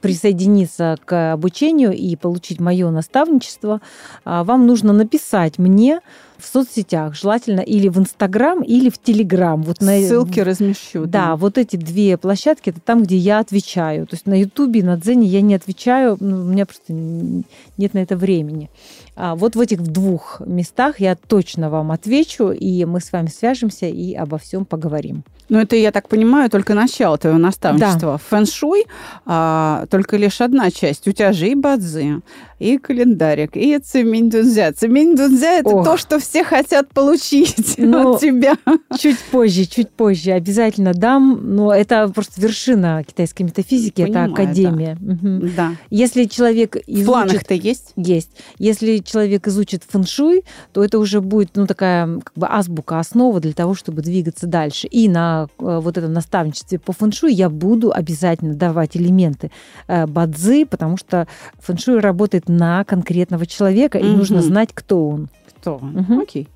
[0.00, 3.80] присоединиться к обучению и получить мое наставничество,
[4.24, 6.00] а, вам нужно написать мне
[6.40, 9.62] в соцсетях, желательно или в Инстаграм, или в Телеграм.
[9.62, 11.06] Вот на- Ссылки размещу.
[11.06, 14.06] Да, вот эти две площадки, это там, где я отвечаю.
[14.06, 17.98] То есть на Ютубе, на Дзене я не отвечаю, ну, у меня просто нет на
[17.98, 18.70] это времени.
[19.16, 23.86] А вот в этих двух местах я точно вам отвечу, и мы с вами свяжемся
[23.86, 25.24] и обо всем поговорим.
[25.50, 28.20] Но это, я так понимаю, только начало твоего наставничества.
[28.30, 28.86] Фэн-шуй
[29.26, 31.06] а, только лишь одна часть.
[31.08, 32.20] У тебя же и бадзи,
[32.60, 34.72] и календарик, и цемень-дунзя.
[34.72, 35.84] Цемень-дунзя– это Ох.
[35.84, 38.56] то, что все хотят получить Ну, от тебя.
[38.98, 41.40] Чуть позже, чуть позже обязательно дам.
[41.42, 44.96] Но это просто вершина китайской метафизики, Понимаю, это академия.
[45.00, 45.52] Мгм.
[45.56, 45.72] Да.
[45.90, 47.92] Если человек В изучит планах-то есть?
[47.96, 48.30] Есть.
[48.58, 53.52] Если человек изучит фэншуй, то это уже будет ну, такая как бы азбука, основа для
[53.52, 54.86] того, чтобы двигаться дальше.
[54.86, 59.50] И на э, вот этом наставничестве по фэншуй я буду обязательно давать элементы
[59.86, 61.26] э, бадзи, потому что
[61.58, 65.28] фэншуй работает на конкретного человека, и нужно знать, кто он.
[65.48, 65.76] Кто?
[65.76, 65.92] он?
[65.92, 66.20] Мгм.
[66.20, 66.48] Окей.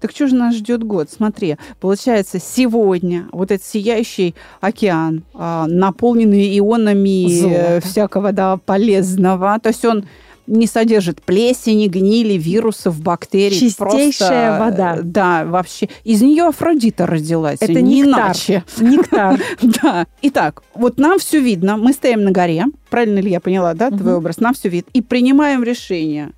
[0.00, 1.10] Так что же нас ждет год?
[1.10, 7.80] Смотри, получается, сегодня вот этот сияющий океан, а, наполненный ионами э, Золота.
[7.86, 10.06] всякого да, полезного, то есть он
[10.50, 13.58] не содержит плесени, гнили, вирусов, бактерий.
[13.58, 14.96] Чистейшая просто, вода.
[14.96, 15.88] э, Да, вообще.
[16.04, 17.58] Из нее Афродита родилась.
[17.60, 18.24] Это не нектар.
[18.26, 18.64] иначе.
[18.78, 19.40] Нектар.
[19.82, 20.06] Да.
[20.22, 21.76] Итак, вот нам все видно.
[21.76, 22.64] Мы стоим на горе.
[22.90, 24.38] Правильно ли я поняла, да, твой образ?
[24.38, 24.90] Нам все видно.
[24.92, 26.32] И принимаем решение.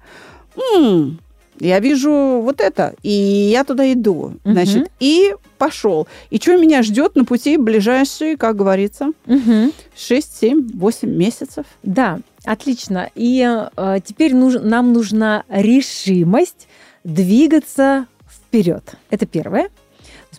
[1.61, 4.35] Я вижу вот это, и я туда иду.
[4.45, 6.09] Значит, и пошел.
[6.31, 9.73] И что меня ждет на пути ближайшие, как говорится, Мгм.
[9.97, 11.65] 6, 7, 8 месяцев?
[11.85, 13.11] Да, Отлично.
[13.15, 16.69] И э, теперь нуж, нам нужна решимость
[17.05, 18.95] двигаться вперед.
[19.11, 19.69] Это первое.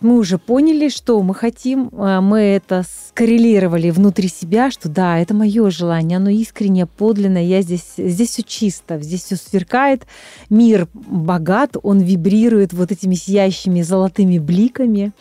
[0.00, 5.34] Мы уже поняли, что мы хотим, э, мы это скоррелировали внутри себя, что да, это
[5.34, 10.02] мое желание, оно искреннее, подлинное, я здесь, здесь все чисто, здесь все сверкает,
[10.50, 15.12] мир богат, он вибрирует вот этими сияющими золотыми бликами.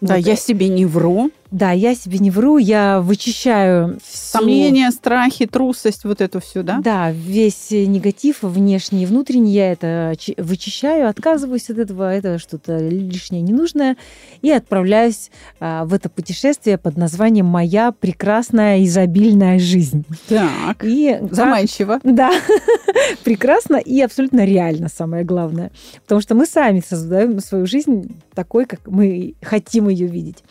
[0.00, 0.26] Да, вот.
[0.26, 1.30] я себе не вру.
[1.52, 4.96] Да, я себе не вру, я вычищаю сомнения, всю...
[4.96, 6.80] страхи, трусость, вот это все, да?
[6.82, 13.42] Да, весь негатив внешний и внутренний я это вычищаю, отказываюсь от этого, это что-то лишнее,
[13.42, 13.98] ненужное,
[14.40, 15.30] и отправляюсь
[15.60, 20.06] а, в это путешествие под названием «Моя прекрасная изобильная жизнь».
[20.28, 22.00] Так, и заманчиво.
[22.02, 22.14] Как...
[22.14, 22.32] Да,
[23.24, 25.70] прекрасно и абсолютно реально, самое главное.
[26.04, 30.42] Потому что мы сами создаем свою жизнь такой, как мы хотим ее видеть.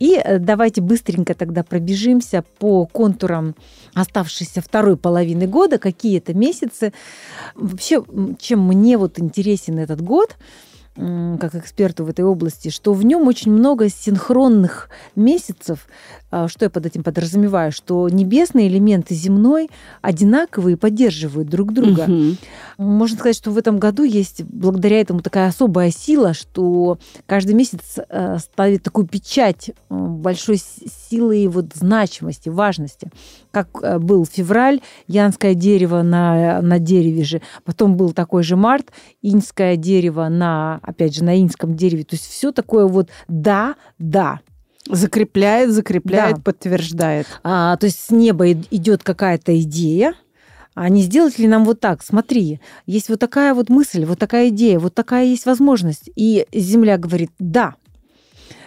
[0.00, 3.54] И э, давайте быстренько тогда пробежимся по контурам
[3.94, 6.92] оставшейся второй половины года, какие это месяцы.
[7.54, 8.02] Вообще,
[8.38, 10.36] чем мне вот интересен этот год–
[11.40, 15.86] как эксперту в этой области, что в нем очень много синхронных месяцев.
[16.30, 17.72] А, что я под этим подразумеваю?
[17.72, 19.70] Что небесный элемент и земной
[20.02, 22.02] одинаковые поддерживают друг друга.
[22.02, 22.36] Угу.
[22.78, 27.98] Можно сказать, что в этом году есть благодаря этому такая особая сила, что каждый месяц
[28.08, 33.10] э, ставит такую печать э, большой силы и вот значимости, важности.
[33.50, 38.90] Как э, был февраль, янское дерево на, на дереве же, потом был такой же март,
[39.22, 42.04] иньское дерево на опять же, на инском дереве.
[42.04, 44.40] То есть все такое вот да, да.
[44.88, 46.42] Закрепляет, закрепляет, да.
[46.42, 47.26] подтверждает.
[47.42, 50.14] А, то есть с неба идет какая-то идея,
[50.74, 52.02] а не сделать ли нам вот так?
[52.02, 56.10] Смотри, есть вот такая вот мысль, вот такая идея, вот такая есть возможность.
[56.16, 57.74] И Земля говорит, да,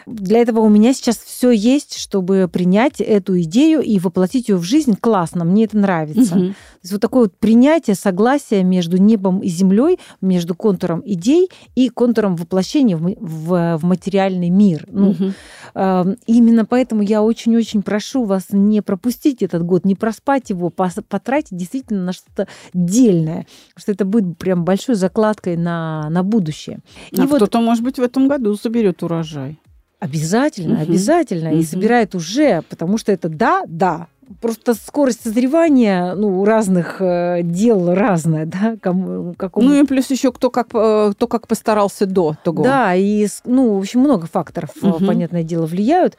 [0.05, 4.63] для этого у меня сейчас все есть, чтобы принять эту идею и воплотить ее в
[4.63, 4.95] жизнь.
[4.99, 6.35] Классно, мне это нравится.
[6.35, 6.47] Угу.
[6.47, 11.89] То есть вот такое вот принятие, согласие между небом и землей, между контуром идей и
[11.89, 14.85] контуром воплощения в, в, в материальный мир.
[14.91, 15.31] Ну, угу.
[15.75, 21.57] э, именно поэтому я очень-очень прошу вас не пропустить этот год, не проспать его, потратить
[21.57, 26.79] действительно на что-то дельное, что это будет прям большой закладкой на, на будущее.
[27.11, 27.37] И а вот...
[27.37, 29.59] кто-то, может быть, в этом году заберет урожай.
[30.03, 30.91] Обязательно, угу.
[30.91, 31.49] обязательно.
[31.49, 31.59] Угу.
[31.59, 34.07] И собирает уже, потому что это да, да.
[34.41, 39.67] Просто скорость созревания ну, у разных э, дел разная, да, кому, какому...
[39.67, 42.63] Ну и плюс еще кто как, э, кто как постарался до того.
[42.63, 45.05] Да, и, ну, в общем, много факторов, угу.
[45.05, 46.17] понятное дело, влияют.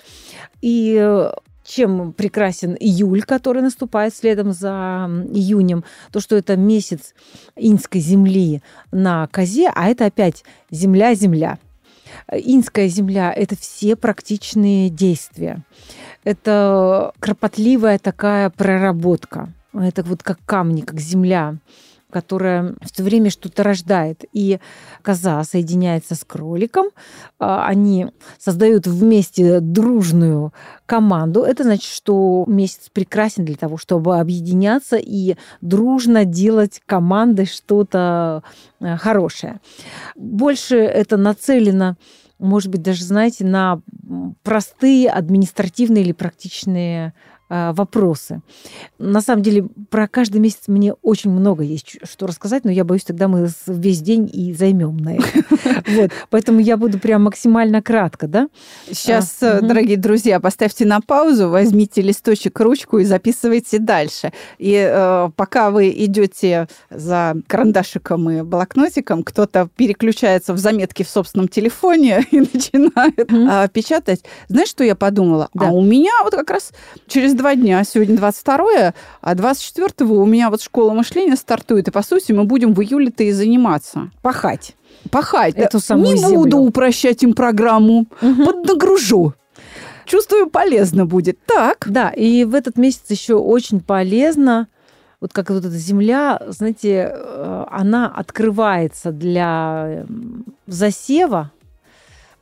[0.61, 1.33] И э,
[1.65, 7.15] чем прекрасен июль, который наступает следом за июнем, то, что это месяц
[7.57, 8.63] инской земли
[8.93, 11.59] на козе, а это опять земля-земля.
[12.31, 15.63] Инская земля– это все практичные действия.
[16.25, 19.53] Это кропотливая такая проработка.
[19.73, 21.57] Это вот как камни, как земля
[22.15, 24.25] которая все время что-то рождает.
[24.33, 24.61] И
[25.03, 26.87] коза соединяется с кроликом,
[27.41, 28.07] а, они
[28.39, 30.55] создают вместе дружную
[30.87, 31.43] команду.
[31.43, 38.45] Это значит, что месяц прекрасен для того, чтобы объединяться и дружно делать командой что-то
[38.79, 39.61] э, хорошее.
[40.15, 41.97] Больше это нацелено
[42.39, 43.81] может быть, даже, знаете, на
[44.43, 47.15] простые административные или практичные
[47.73, 48.41] вопросы.
[48.99, 53.05] На самом деле, про каждый месяц мне очень много есть что рассказать, но я боюсь,
[53.05, 55.27] тогда мы весь день и займем на это.
[55.87, 56.11] Вот.
[56.31, 58.49] Поэтому я буду прям максимально кратко, да?
[58.87, 64.33] Сейчас, а, дорогие друзья, поставьте на паузу, возьмите листочек, ручку и записывайте дальше.
[64.59, 71.49] И э, пока вы идете за карандашиком и блокнотиком, кто-то переключается в заметки в собственном
[71.49, 73.67] телефоне и начинает mm-hmm.
[73.67, 74.25] э, печатать.
[74.49, 75.49] Знаешь, что я подумала?
[75.55, 75.69] Да.
[75.69, 76.73] А у меня вот как раз
[77.07, 81.91] через через два дня, сегодня 22 а 24 у меня вот школа мышления стартует, и,
[81.91, 84.11] по сути, мы будем в июле-то и заниматься.
[84.23, 84.75] Пахать.
[85.11, 85.55] Пахать.
[85.57, 86.37] Эту самую Не землю.
[86.39, 88.47] буду упрощать им программу, угу.
[88.47, 89.35] поднагружу
[90.07, 91.39] чувствую, полезно будет.
[91.45, 91.87] Так.
[91.87, 94.69] Да, и в этот месяц еще очень полезно,
[95.21, 100.07] вот как вот эта земля, знаете, э, она открывается для
[100.67, 101.51] засева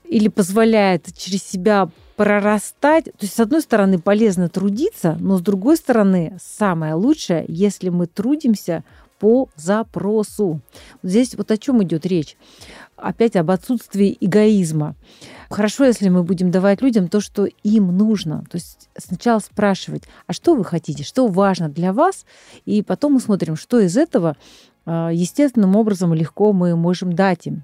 [0.05, 3.05] или позволяет через себя прорастать.
[3.05, 8.07] То есть, с одной стороны, полезно трудиться, но с другой стороны, самое лучшее, если мы
[8.07, 8.85] трудимся
[9.19, 10.61] по запросу.
[11.05, 12.37] Здесь вот о чем идет речь.
[12.97, 14.97] Опять об отсутствии эгоизма.
[15.49, 18.45] Хорошо, если мы будем давать людям то, что им нужно.
[18.51, 22.27] То есть сначала спрашивать, а что вы хотите, что важно для вас,
[22.65, 24.37] и потом мы смотрим, что из этого
[24.85, 27.63] а, естественным образом легко мы можем дать им.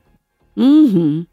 [0.55, 1.27] Угу.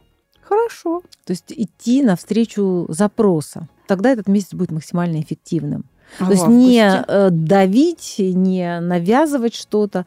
[0.47, 1.01] Хорошо.
[1.25, 3.67] То есть идти навстречу запроса.
[3.87, 5.85] Тогда этот месяц будет максимально эффективным.
[6.19, 10.05] А То есть не э, давить, не навязывать что-то.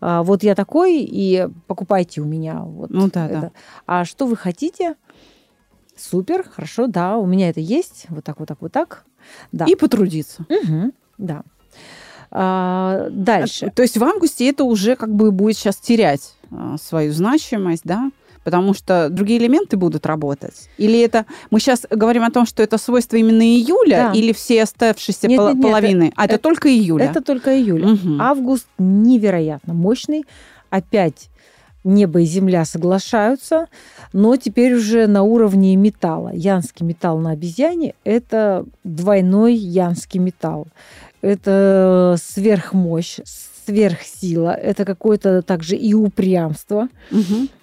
[0.00, 2.60] А, вот я такой, и покупайте у меня.
[2.60, 3.40] Вот Ну да, это.
[3.40, 3.50] да.
[3.86, 4.94] А что вы хотите?
[5.96, 8.06] Супер, хорошо, да, у меня это есть.
[8.08, 9.04] Вот так, вот так, вот так.
[9.52, 9.66] Да.
[9.66, 10.46] И потрудиться.
[10.48, 11.42] Мгм, да.
[12.30, 13.72] А, дальше.
[13.74, 18.10] То есть в августе это уже как бы будет сейчас терять а, свою значимость, да?
[18.44, 20.68] Потому что другие элементы будут работать.
[20.78, 21.26] Или это...
[21.50, 24.18] Мы сейчас говорим о том, что это свойство именно июля, Да.
[24.18, 26.12] или все оставшиеся Нет, пол- нет, нет, половины?
[26.16, 27.04] а это, это- только июля?
[27.04, 27.84] Это только июль.
[27.84, 28.20] Мгм.
[28.22, 30.24] Август невероятно мощный.
[30.70, 31.28] Опять
[31.84, 33.66] небо и земля соглашаются,
[34.12, 36.30] но теперь уже на уровне металла.
[36.34, 40.66] Янский металл на обезьяне– это двойной янский металл.
[41.22, 43.18] Это сверхмощь,
[43.66, 46.88] сверхсила, это какое-то также и упрямство.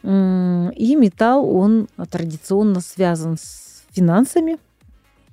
[0.03, 4.57] М, И металл, он традиционно связан с финансами.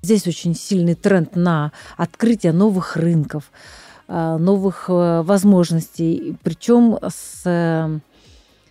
[0.02, 3.44] Здесь очень сильный тренд на открытие новых рынков,
[4.06, 7.98] а, новых э, возможностей, причем с э,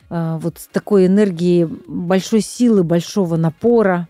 [0.09, 4.07] а, вот с такой энергией большой силы, большого напора.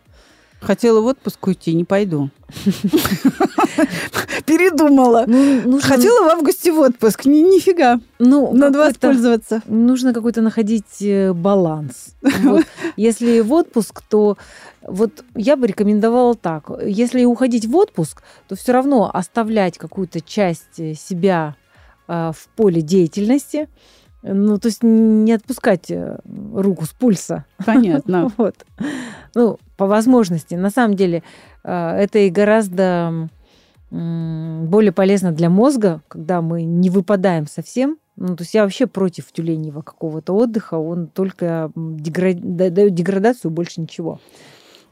[0.63, 2.29] Хотела в отпуск уйти, не пойду.
[4.45, 5.25] Передумала.
[5.27, 7.25] Ну, нужно, Хотела в августе в отпуск.
[7.25, 7.99] Ни- Нифига.
[8.19, 9.61] ну, Надо воспользоваться.
[9.67, 12.15] нужно какой-то находить э, баланс.
[12.43, 12.65] Вот.
[12.97, 14.37] Если в отпуск, то
[14.81, 16.69] вот я бы рекомендовала так.
[16.85, 21.55] Если уходить в отпуск, то все равно оставлять какую-то часть э, себя
[22.07, 23.67] э, в поле деятельности.
[24.23, 26.17] Ну, то есть не отпускать э,
[26.53, 27.45] руку с пульса.
[27.65, 28.31] Понятно.
[28.37, 28.55] Вот.
[29.35, 30.55] Ну, по возможности.
[30.55, 31.23] На самом деле,
[31.63, 33.29] э, это и гораздо
[33.91, 37.97] более полезно для мозга, когда мы не выпадаем совсем.
[38.15, 40.75] Ну, то есть я вообще против тюленевого какого-то отдыха.
[40.75, 44.19] Он только м, дегра- да- дает деградацию, больше ничего.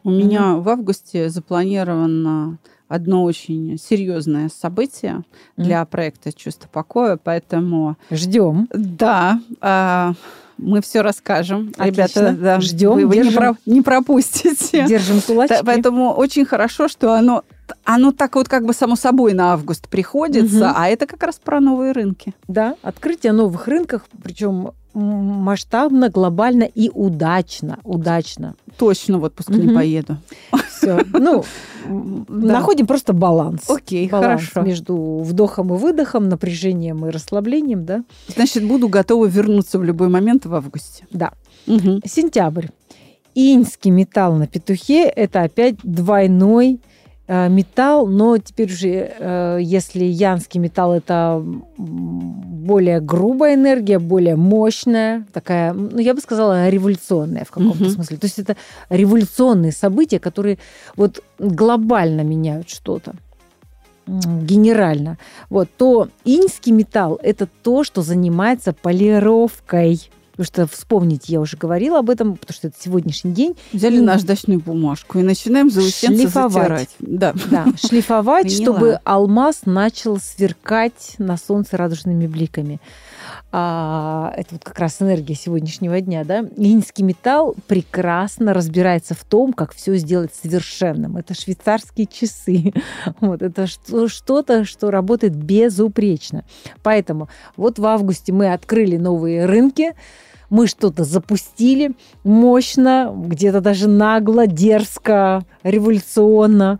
[0.03, 2.57] У меня в августе запланировано
[2.91, 5.23] одно очень серьезное событие
[5.55, 8.67] для проекта «Чувство покоя», поэтому Ждем.
[8.73, 10.13] да, а,
[10.61, 11.73] мы все расскажем.
[11.77, 12.31] Ребята, Отлично.
[12.33, 14.85] да, Ждем, вы, вы не, про- не пропустите.
[14.87, 15.55] Держим кулачки.
[15.55, 17.43] Да, поэтому очень хорошо, что оно,
[17.83, 20.73] оно так вот как бы само собой на август приходится, Мгм.
[20.75, 22.33] а это как раз про новые рынки.
[22.47, 27.79] Да, открытие новых рынков, причем масштабно, глобально и удачно.
[27.83, 28.55] Удачно.
[28.77, 29.75] Точно в отпуск не Мгм.
[29.75, 30.17] поеду.
[30.69, 30.99] Все.
[31.13, 31.43] Ну,
[32.27, 33.69] находим просто баланс.
[33.69, 34.67] Окей, баланс хорошо.
[34.67, 38.03] между вдохом и выдохом, напряжением и расслаблением, да?
[38.35, 41.05] Значит, буду готова вернуться в любой момент в августе.
[41.11, 41.31] Да.
[41.65, 42.01] Мгм.
[42.05, 42.67] Сентябрь.
[43.33, 46.81] Инский металл на петухе– это опять двойной
[47.27, 51.41] э, металл, но теперь уже, э, если янский металл– это
[51.77, 57.91] более грубая энергия, более мощная, такая, ну, я бы сказала, революционная в каком-то Мгм.
[57.91, 58.17] смысле.
[58.17, 58.57] То есть это
[58.89, 60.57] революционные события, которые
[60.97, 63.13] вот глобально меняют что-то
[64.07, 65.17] генерально,
[65.49, 70.09] вот, то инский металл– это то, что занимается полировкой.
[70.31, 73.55] Потому что вспомнить, я уже говорила об этом, потому что это сегодняшний день.
[73.73, 76.53] Взяли И- наждачную бумажку и начинаем заусенцы Шлифовать.
[76.53, 76.89] затирать.
[76.99, 77.33] Да.
[77.49, 78.63] Да, шлифовать, Поняла.
[78.63, 82.79] чтобы алмаз начал сверкать на солнце радужными бликами.
[83.51, 86.45] А, это вот как раз энергия сегодняшнего дня, да.
[86.57, 91.17] Инский металл прекрасно разбирается в том, как все сделать совершенным.
[91.17, 92.73] Это швейцарские часы.
[93.19, 96.43] Вот, это что- что-то, что работает безупречно.
[96.83, 99.93] Поэтому вот в августе мы открыли новые рынки,
[100.49, 106.79] мы что-то запустили мощно, где-то даже нагло, дерзко, революционно.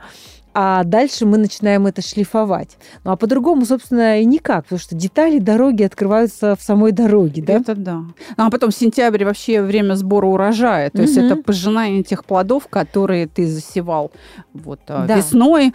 [0.54, 2.78] А дальше мы начинаем это шлифовать.
[3.04, 7.54] Ну а по-другому, собственно, и никак, потому что детали дороги открываются в самой дороге, да?
[7.54, 8.02] Это да.
[8.38, 10.90] А потом сентябрь вообще время сбора урожая.
[10.90, 14.12] То есть это пожинание тех плодов, которые ты засевал
[14.54, 15.16] вот, а, Да.
[15.16, 15.74] весной,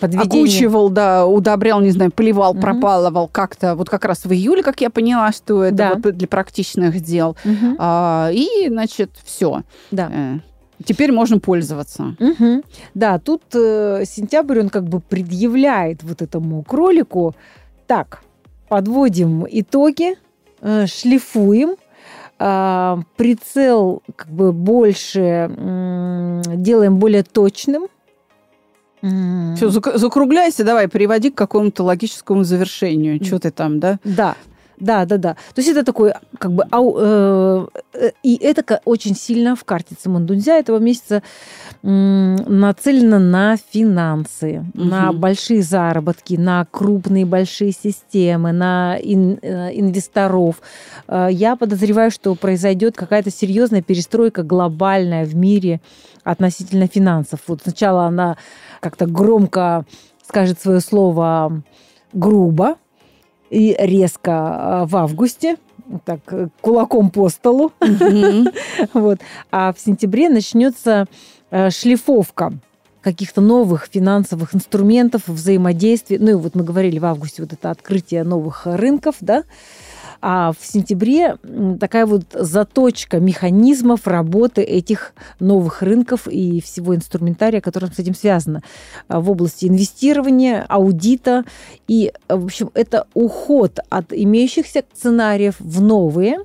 [0.00, 0.42] Подведение.
[0.42, 3.74] окучивал, да, удобрял, не знаю, поливал, пропалывал как-то.
[3.76, 5.94] Вот как раз в июле, как я поняла, что это Да.
[6.02, 7.36] вот для практичных дел.
[7.78, 9.62] А, и, значит, все.
[9.90, 10.10] Да.
[10.84, 12.14] Теперь можно пользоваться.
[12.18, 12.62] Мгм.
[12.94, 17.34] Да, тут э, сентябрь, он как бы предъявляет вот этому кролику,
[17.86, 18.22] так,
[18.68, 20.14] подводим итоги,
[20.60, 21.76] э, шлифуем,
[22.40, 27.88] а, прицел как бы больше м, делаем более точным.
[29.00, 33.24] Все, закругляйся, давай, переводи к какому-то логическому завершению.
[33.24, 33.98] Что ты там, да?
[34.04, 34.36] Да,
[34.80, 35.34] да, да, да.
[35.54, 39.94] То есть это такой, как бы, ау- э, э, и это очень сильно в карте
[40.00, 41.22] Цимандунзя этого месяца
[41.82, 45.20] м, нацелено на финансы, на Мгм.
[45.20, 50.60] большие заработки, на крупные большие системы, на ин- э, инвесторов.
[51.06, 55.80] Э, Я подозреваю, что произойдет какая-то серьезная перестройка глобальная в мире
[56.24, 57.40] относительно финансов.
[57.46, 58.36] Вот сначала она
[58.80, 59.84] как-то громко
[60.26, 61.62] скажет свое слово
[62.12, 62.76] грубо
[63.50, 65.56] и резко а, в августе,
[66.04, 66.20] так,
[66.60, 67.72] кулаком по столу.
[68.92, 69.20] вот.
[69.50, 71.06] А в сентябре начнется
[71.50, 72.52] э, шлифовка
[73.00, 76.18] каких-то новых финансовых инструментов взаимодействия.
[76.18, 79.44] Ну и вот мы говорили в августе, вот это открытие новых рынков, да,
[80.20, 81.36] а в сентябре
[81.78, 88.62] такая вот заточка механизмов работы этих новых рынков и всего инструментария, которым с этим связано
[89.08, 91.44] а, в области инвестирования, аудита.
[91.86, 96.38] И, в общем, это уход от имеющихся сценариев в новые,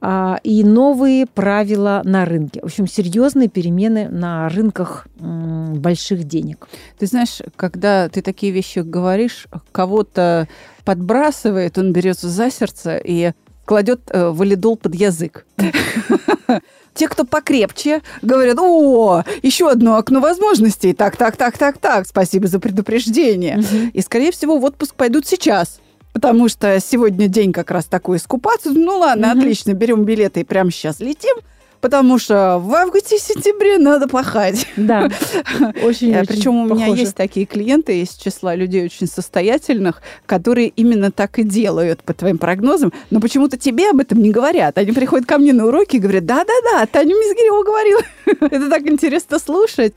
[0.00, 2.60] и новые правила на рынке.
[2.60, 6.68] В общем, серьезные перемены на рынках больших денег.
[6.98, 10.48] Ты знаешь, когда ты такие вещи говоришь, кого-то
[10.84, 13.32] подбрасывает, он берется за сердце и
[13.66, 15.44] кладет э, валидол под язык.
[16.94, 20.94] Те, кто покрепче, говорят, о, еще одно окно возможностей.
[20.94, 23.62] Так, так, так, так, так, спасибо за предупреждение.
[23.92, 25.80] И, скорее всего, в отпуск пойдут сейчас
[26.16, 28.70] потому что сегодня день как раз такой искупаться.
[28.70, 29.38] Ну ладно, угу.
[29.38, 31.36] отлично, берем билеты и прямо сейчас летим.
[31.82, 34.66] Потому что в августе-сентябре надо пахать.
[34.76, 35.10] Да,
[35.82, 41.12] очень, очень Причем у меня есть такие клиенты из числа людей очень состоятельных, которые именно
[41.12, 44.78] так и делают по твоим прогнозам, но почему-то тебе об этом не говорят.
[44.78, 48.00] Они приходят ко мне на уроки и говорят, да-да-да, Таня Мизгирева говорила.
[48.40, 49.92] Это так интересно слушать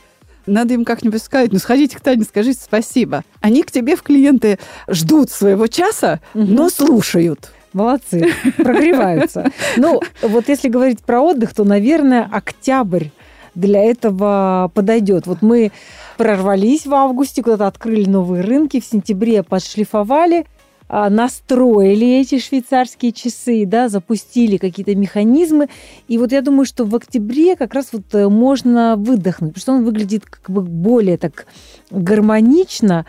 [0.50, 3.24] надо им как-нибудь сказать, ну сходите к Тане, скажите спасибо.
[3.42, 6.46] Они к тебе в клиенты ждут своего часа, угу.
[6.46, 7.52] но слушают.
[7.72, 9.52] Молодцы, прогреваются.
[9.78, 13.10] Ну, вот если говорить про отдых, то, наверное, октябрь
[13.54, 15.28] для этого подойдет.
[15.28, 15.72] Вот мы
[16.18, 20.46] прорвались в августе, куда-то открыли новые рынки, в сентябре подшлифовали–
[20.90, 25.70] настроили эти швейцарские часы, да, запустили какие-то механизмы.
[26.08, 29.74] И вот я думаю, что в октябре как раз вот э, можно выдохнуть, потому что
[29.74, 31.46] он выглядит как бы более так
[31.92, 33.06] гармонично.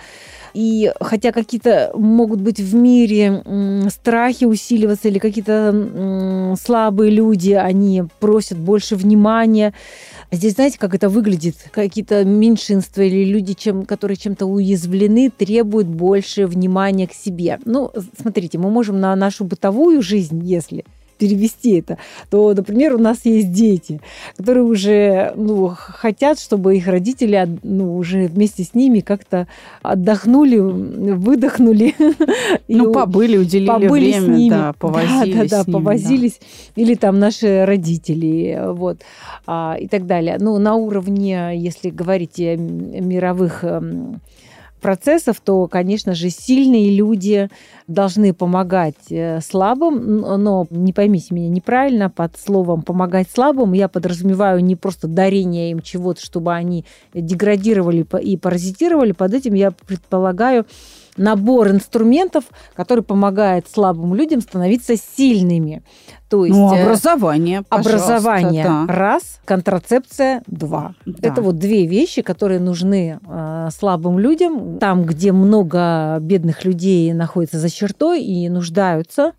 [0.53, 3.43] И хотя какие-то могут быть в мире
[3.89, 9.73] страхи усиливаться или какие-то слабые люди, они просят больше внимания,
[10.33, 11.57] Здесь, знаете, как это выглядит?
[11.73, 17.59] Какие-то меньшинства или люди, чем, которые чем-то уязвлены, требуют больше внимания к себе.
[17.65, 20.85] Ну, смотрите, мы можем на нашу бытовую жизнь, если
[21.21, 21.99] перевести это,
[22.31, 24.01] то, например, у нас есть дети,
[24.37, 29.47] которые уже ну, хотят, чтобы их родители ну, уже вместе с ними как-то
[29.83, 31.95] отдохнули, выдохнули.
[32.69, 34.51] Ну, побыли, уделили побыли время, с ними.
[34.51, 35.51] да, повозились.
[35.51, 36.41] Да, да, да, повозились.
[36.77, 36.83] Да.
[36.83, 38.99] Или там наши родители, вот,
[39.47, 40.37] а, и так далее.
[40.39, 44.21] Ну, на уровне, если говорить о мировых эм,
[44.81, 47.49] процессов, то, конечно же, сильные люди
[47.87, 54.65] должны помогать э, слабым, но не поймите меня неправильно, под словом «помогать слабым» я подразумеваю
[54.65, 60.67] не просто дарение им чего-то, чтобы они деградировали и паразитировали, под этим я предполагаю
[61.17, 62.45] набор инструментов,
[62.75, 65.83] который помогает слабым людям становиться сильными.
[66.29, 68.87] То есть ну, образование, образование да.
[68.87, 70.95] раз, контрацепция два.
[71.05, 71.29] Да.
[71.29, 77.59] Это вот две вещи, которые нужны э, слабым людям, там, где много бедных людей находится
[77.59, 79.33] за чертой и нуждаются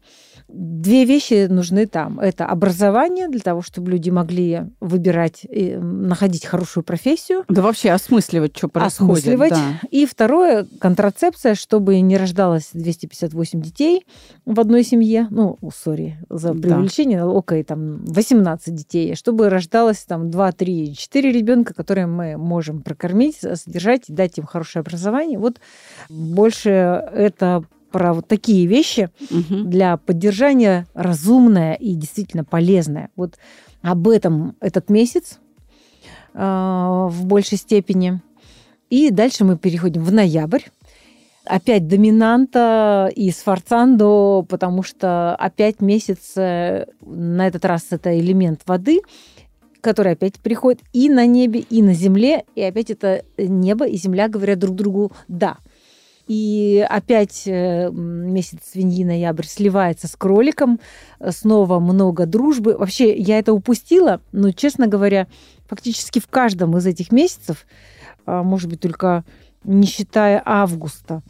[0.54, 2.20] Две вещи нужны там.
[2.20, 7.44] Это образование для того, чтобы люди могли выбирать, и находить хорошую профессию.
[7.48, 9.18] Да вообще осмысливать, что происходит.
[9.18, 9.52] Осмысливать.
[9.52, 9.80] Да.
[9.92, 14.06] И второе, контрацепция, чтобы не рождалось 258 детей
[14.46, 15.28] в одной семье.
[15.30, 17.32] Ну, сори за привлечение, да.
[17.38, 19.16] окей, там 18 детей.
[19.16, 24.82] Чтобы рождалось там 2, 3, 4 ребенка, которые мы можем прокормить, содержать, дать им хорошее
[24.82, 25.40] образование.
[25.40, 25.60] Вот
[26.10, 29.64] больше это про вот такие вещи угу.
[29.64, 33.10] для поддержания разумное и действительно полезное.
[33.16, 33.38] Вот
[33.82, 35.40] об этом этот месяц
[36.34, 38.22] э, в большей степени.
[38.90, 40.64] И дальше мы переходим в ноябрь.
[41.46, 49.02] Опять доминанта и сфорцандо, потому что опять месяц, э, на этот раз это элемент воды,
[49.82, 54.28] который опять приходит и на небе, и на земле, и опять это небо и земля
[54.28, 55.58] говорят друг другу «да».
[56.32, 60.80] И опять э, месяц свиньи, ноябрь, сливается с кроликом.
[61.28, 62.78] Снова много дружбы.
[62.78, 65.28] Вообще, я это упустила, но, честно говоря,
[65.68, 67.66] фактически в каждом из этих месяцев,
[68.26, 69.26] а, может быть, только
[69.66, 71.22] не считая августа,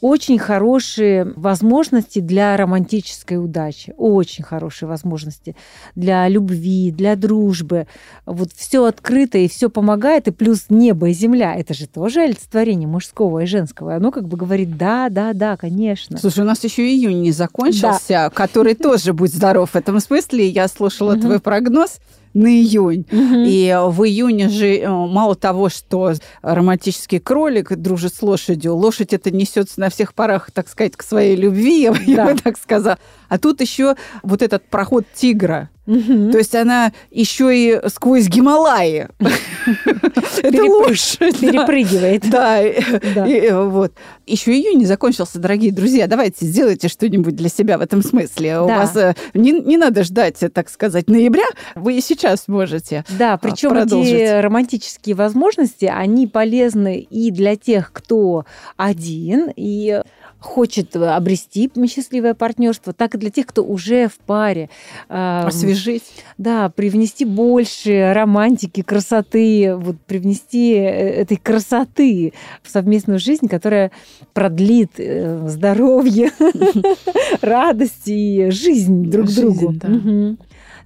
[0.00, 5.56] очень хорошие возможности для романтической удачи, очень хорошие возможности
[5.94, 7.86] для любви, для дружбы.
[8.26, 11.54] Вот все открыто и все помогает, и плюс небо и земля.
[11.56, 13.96] Это же тоже олицетворение мужского и женского.
[13.96, 16.18] Оно как бы говорит, да, да, да, конечно.
[16.18, 18.30] Слушай, у нас еще июнь не закончился, да.
[18.30, 20.48] который тоже, будь здоров в этом смысле.
[20.48, 21.98] Я слушала твой прогноз.
[22.38, 23.06] На июнь.
[23.10, 29.30] И в июне же э, мало того, что романтический кролик дружит с лошадью, лошадь это
[29.30, 32.98] несется на всех парах, так сказать, к своей любви, я бы так сказала.
[33.28, 35.70] А тут еще вот этот проход тигра.
[35.88, 36.32] Угу.
[36.32, 39.08] То есть она еще и сквозь Гималаи.
[40.42, 41.40] Это лошадь.
[41.40, 42.28] Перепрыгивает.
[42.30, 42.62] Да.
[43.64, 43.92] Вот.
[44.26, 46.06] Еще июнь не закончился, дорогие друзья.
[46.06, 48.60] Давайте сделайте что-нибудь для себя в этом смысле.
[48.60, 51.46] У вас э, не надо ждать, так сказать, ноября.
[51.74, 58.44] Вы и сейчас можете Да, причем эти романтические возможности, они полезны и для тех, кто
[58.76, 60.02] один, и
[60.40, 64.70] хочет обрести счастливое партнерство, так и для тех, кто уже в паре.
[65.08, 66.04] Освежить.
[66.36, 72.32] Да, привнести больше романтики, красоты, вот привнести э, этой красоты
[72.62, 73.90] в совместную жизнь, которая
[74.32, 76.30] продлит э, здоровье,
[77.40, 79.74] радость и жизнь друг другу.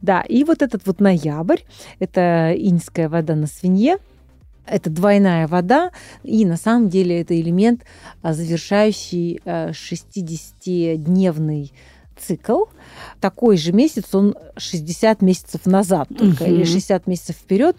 [0.01, 1.61] Да, и вот этот вот ноябрь,
[2.01, 3.99] это иньская вода на свинье,
[4.67, 5.91] это двойная вода,
[6.23, 7.83] и на самом деле это элемент,
[8.23, 11.77] а, завершающий 60-дневный а,
[12.21, 12.65] цикл.
[13.21, 16.51] Такой же месяц, он 60 месяцев назад только, угу.
[16.51, 17.77] или 60 месяцев вперед.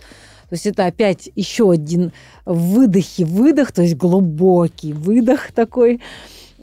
[0.50, 2.12] То есть это опять еще один
[2.46, 6.00] выдох и выдох, то есть глубокий выдох такой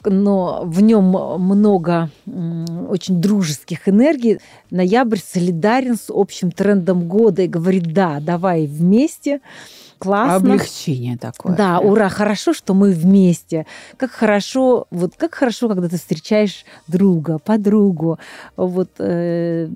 [0.03, 4.39] но в нем много очень дружеских энергий.
[4.69, 9.41] Ноябрь солидарен с общим трендом года и говорит, да, давай вместе
[10.01, 10.35] классно.
[10.35, 11.55] Облегчение такое.
[11.55, 13.67] Да, ура, хорошо, что мы вместе.
[13.97, 18.17] Как хорошо, вот как хорошо, когда ты встречаешь друга, подругу,
[18.57, 19.69] вот э,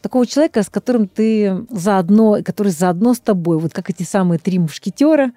[0.00, 4.58] такого человека, с которым ты заодно, который заодно с тобой, вот как эти самые три
[4.58, 5.30] мушкетера,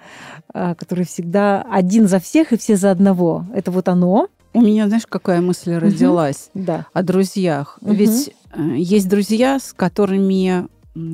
[0.51, 3.45] э, которые всегда один за всех и все за одного.
[3.53, 4.29] Это вот оно.
[4.53, 6.63] У меня, знаешь, какая мысль родилась угу.
[6.63, 6.87] да.
[6.91, 7.77] о друзьях.
[7.81, 7.93] Угу.
[7.93, 10.67] Ведь э, есть друзья, с которыми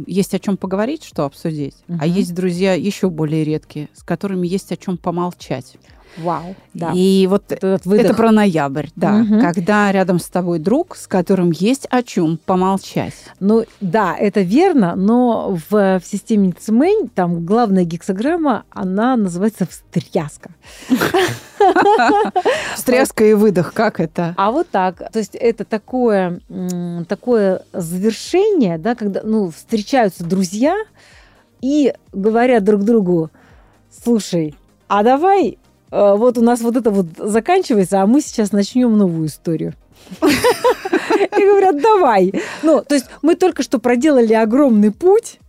[0.08, 1.98] есть о чем поговорить, что обсудить, угу.
[2.02, 5.78] а есть друзья еще более редкие, с которыми есть о чем помолчать.
[6.18, 6.92] Вау, да.
[6.94, 9.40] И вот это про ноябрь, да, угу.
[9.40, 13.14] когда рядом с тобой друг, с которым есть о чем помолчать.
[13.40, 20.52] Ну да, это верно, но в, в системе Цимэнь там главная гексограмма, она называется встряска.
[22.76, 24.34] Встряска и выдох, как это?
[24.38, 25.12] А вот так.
[25.12, 26.42] То есть это такое,
[27.08, 30.76] такое завершение, да, когда ну, встречаются друзья
[31.62, 33.30] и говорят друг другу,
[34.04, 34.56] слушай,
[34.88, 35.58] а давай
[35.94, 39.74] вот у нас вот это вот заканчивается, а мы сейчас начнем новую историю.
[40.22, 42.34] И говорят, давай.
[42.62, 45.40] Ну, то есть мы только что проделали огромный путь,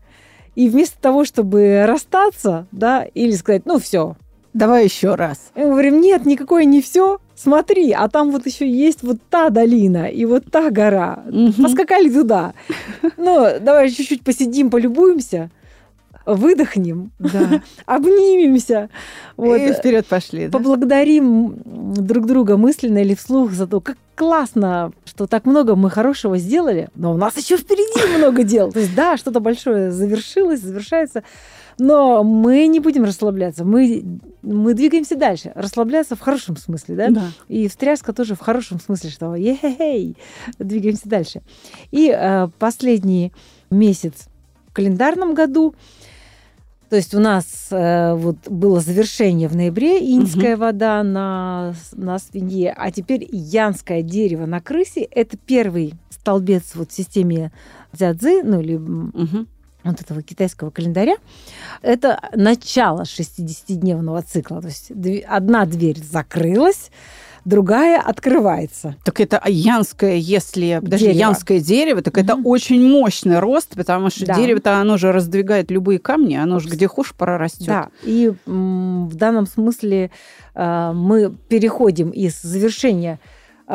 [0.55, 4.17] и вместо того, чтобы расстаться, да, или сказать, ну все,
[4.55, 5.51] Давай еще раз.
[5.57, 7.19] И мы говорим, нет, никакое не все.
[7.35, 11.25] Смотри, а там вот еще есть вот та долина и вот та гора.
[11.61, 12.55] Поскакали туда.
[13.17, 15.51] Ну, давай чуть-чуть посидим, полюбуемся
[16.27, 17.63] выдохнем, да.
[17.87, 18.89] обнимемся.
[19.37, 19.57] Вот.
[19.57, 20.47] И вперед пошли.
[20.47, 20.59] Да?
[20.59, 26.39] Поблагодарим друг друга мысленно или вслух за то, как классно, что так много мы хорошего
[26.39, 28.73] сделали, но у нас еще впереди много дел.
[28.73, 31.23] То есть, да, что-то большое завершилось, завершается.
[31.79, 34.05] Но мы не будем расслабляться, мы,
[34.43, 35.51] мы двигаемся дальше.
[35.57, 37.11] Расслабляться в хорошем смысле, да?
[37.11, 37.23] да.
[37.49, 40.17] И встряска тоже в хорошем смысле, что ей
[40.59, 41.43] двигаемся дальше.
[41.91, 43.33] И э, последний
[43.71, 44.29] месяц
[44.69, 45.75] в календарном году
[46.95, 50.61] то есть у нас э, вот было завершение в ноябре, инская угу.
[50.61, 55.01] вода на, на свинье, а теперь янское дерево на крысе.
[55.03, 57.51] Это первый столбец вот в системе
[57.93, 59.47] дзядзы, ну или угу
[59.83, 61.17] вот этого китайского календаря,
[61.83, 64.63] это начало 60-дневного цикла.
[64.63, 64.93] То есть
[65.27, 66.93] одна дверь закрылась,
[67.45, 68.97] другая открывается.
[69.05, 71.19] Так это янское, если даже дерево.
[71.19, 72.25] янское дерево, так угу.
[72.25, 74.35] это очень мощный рост, потому что да.
[74.35, 77.67] дерево-то оно же раздвигает любые камни, оно же где хуже прорастет.
[77.67, 80.11] Да, и в данном смысле
[80.55, 83.19] э, мы переходим из завершения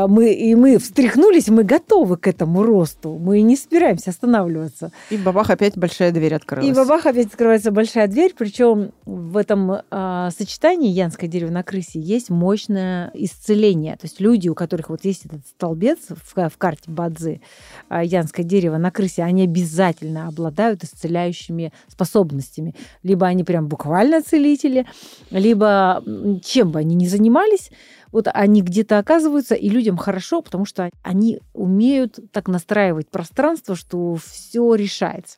[0.07, 3.17] мы, и мы встряхнулись, мы готовы к этому росту.
[3.17, 4.91] Мы не собираемся останавливаться.
[5.09, 6.69] И бабах опять большая дверь открылась.
[6.69, 11.99] И бабах опять открывается большая дверь, причем в этом э, сочетании янское дерево на крысе
[11.99, 13.95] есть мощное исцеление.
[13.95, 17.41] То есть люди, у которых вот есть этот столбец в, в карте Бадзы,
[17.89, 22.75] э, янское дерево на крысе, они обязательно обладают исцеляющими способностями.
[23.03, 24.85] Либо они прям буквально целители,
[25.31, 26.03] либо
[26.43, 27.71] чем бы они ни занимались,
[28.11, 34.15] вот они где-то оказываются, и людям хорошо, потому что они умеют так настраивать пространство, что
[34.15, 35.37] все решается.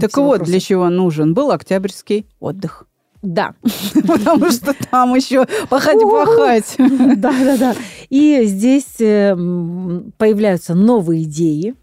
[0.00, 0.50] Так вот, вопросы.
[0.50, 2.86] для чего нужен был октябрьский отдых.
[3.20, 3.54] Да.
[3.94, 6.74] Потому что там еще пахать-пахать.
[7.16, 7.74] Да, да, да.
[8.10, 11.74] И здесь эм, появляются новые идеи.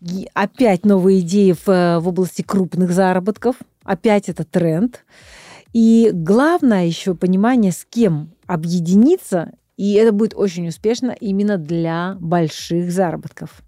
[0.00, 3.56] И опять новые идеи в, э, в области крупных заработков.
[3.84, 5.04] Опять это тренд.
[5.72, 12.90] И главное еще понимание, с кем объединиться, и это будет очень успешно именно для больших
[12.90, 13.62] заработков.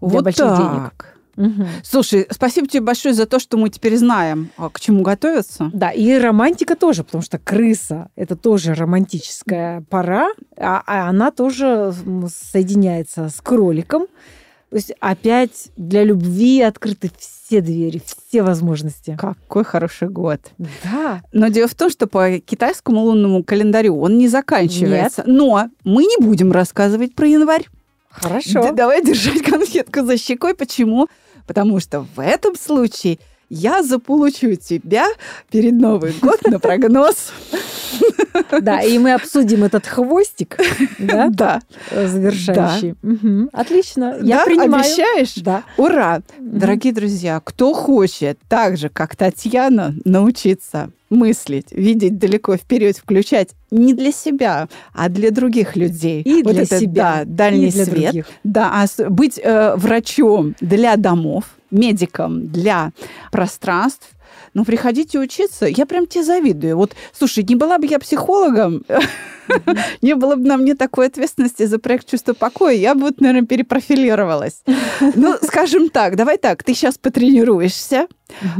[0.00, 0.58] Для Вот больших так.
[0.58, 1.16] денег.
[1.36, 1.68] Мгм.
[1.82, 5.70] Слушай, спасибо тебе большое за то, что мы теперь знаем, а, к чему готовиться.
[5.72, 11.94] Да, и романтика тоже, потому что крыса– это тоже романтическая пора, а, а она тоже
[12.28, 14.06] соединяется с кроликом.
[14.70, 19.16] То есть опять для любви открыты все двери, все возможности.
[19.20, 20.40] Какой хороший год.
[20.84, 25.24] Да, Но дело в том, что по китайскому лунному календарю он не заканчивается.
[25.26, 27.66] Но мы не будем рассказывать про январь.
[28.10, 28.62] хорошо.
[28.62, 30.54] Да, давай держать конфетку за щекой.
[30.54, 31.08] Почему?
[31.48, 33.18] Потому что в этом случае
[33.50, 35.06] я заполучу тебя
[35.50, 37.32] перед Новый год на прогноз.
[38.62, 40.56] Да, и мы обсудим этот хвостик,
[40.98, 41.60] да, Да.
[41.90, 42.94] завершающий.
[43.52, 44.44] Отлично, я Да?
[44.44, 44.84] принимаю.
[44.84, 45.34] Обещаешь?
[45.36, 45.64] Да.
[45.76, 46.22] Ура!
[46.38, 53.94] Дорогие друзья, кто хочет так же, как Татьяна, научиться мыслить, видеть далеко вперед, включать не
[53.94, 56.22] для себя, а для других людей.
[56.22, 58.02] И Вот для это, себя, да, дальний и для свет.
[58.02, 58.26] других.
[58.44, 62.92] Да, а быть э, врачом для домов, медиком для
[63.32, 64.10] пространств.
[64.54, 65.66] Ну, приходите учиться.
[65.66, 66.76] Я прям тебе завидую.
[66.76, 68.84] Вот, слушай, не была бы я психологом,
[70.02, 74.62] не было бы на мне такой ответственности за проект «Чувство покоя», я бы, наверное, перепрофилировалась.
[75.14, 78.06] Ну, скажем так, давай так, ты сейчас потренируешься,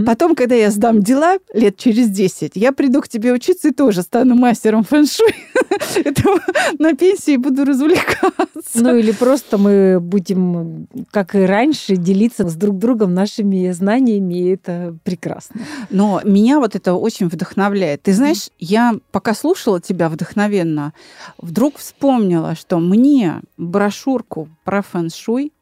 [0.07, 4.03] потом, когда я сдам дела лет через 10, я приду к тебе учиться и тоже
[4.03, 5.35] стану мастером фэн-шуй.
[6.79, 8.41] На пенсии буду развлекаться.
[8.75, 14.55] Ну или просто мы будем, как и раньше, делиться с друг другом нашими знаниями, и
[14.55, 15.61] это прекрасно.
[15.91, 18.03] Но меня вот это очень вдохновляет.
[18.03, 20.93] Ты знаешь, я пока слушала тебя вдохновенно,
[21.39, 25.53] вдруг вспомнила, что мне брошюрку про фэн-шуй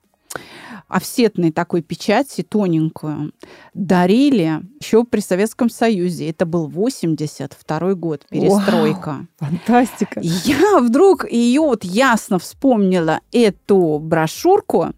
[0.88, 3.32] офсетной такой печати, тоненькую,
[3.74, 6.30] дарили еще при Советском Союзе.
[6.30, 9.26] Это был 82 год, перестройка.
[9.38, 10.20] Фантастика.
[10.20, 14.92] И Я вдруг ее вот ясно вспомнила, эту брошюрку.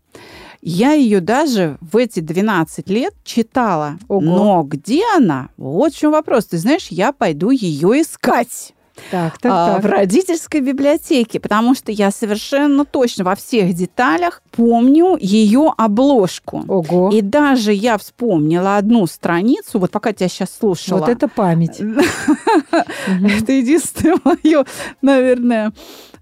[0.63, 3.99] Я ее даже в эти 12 лет читала.
[4.09, 4.21] Ого.
[4.21, 5.49] Но где она?
[5.57, 6.47] Вот в чем вопрос.
[6.47, 8.75] Ты знаешь, я пойду ее искать
[9.11, 9.83] Так, так, а, так.
[9.83, 16.65] в родительской библиотеке, потому что я совершенно точно во всех деталях помню ее обложку.
[16.69, 17.11] Ого.
[17.13, 20.99] И даже я вспомнила одну страницу, вот пока тебя сейчас слушала.
[20.99, 21.81] Вот это память.
[23.07, 24.65] Это единственное мое,
[25.03, 25.73] наверное,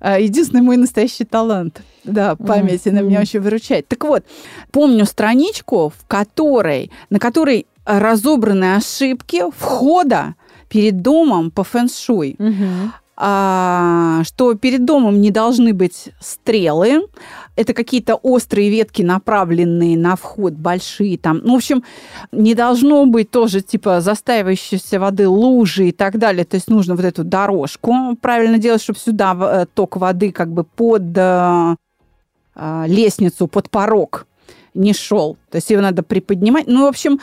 [0.01, 1.83] а, единственный мой настоящий талант.
[2.05, 3.89] Да, память, она меня очень выручает.
[3.89, 4.25] Так вот,
[4.71, 10.35] помню страничку, в которой, на которой разобраны ошибки входа
[10.69, 12.37] перед домом по фэн-шуй.
[12.39, 12.93] Мгм.
[13.21, 17.09] А, что перед домом не должны быть стрелы.
[17.57, 21.41] Это какие-то острые ветки, направленные на вход, большие там.
[21.43, 21.83] Ну, в общем,
[22.31, 26.45] не должно быть тоже типа застаивающейся воды лужи и так далее.
[26.45, 30.63] То есть нужно вот эту дорожку правильно делать, чтобы сюда э, ток воды как бы
[30.63, 31.75] под э,
[32.55, 34.29] э, лестницу, под порог
[34.75, 35.37] не шел.
[35.51, 36.69] То есть его надо приподнимать.
[36.69, 37.19] Ну, в общем,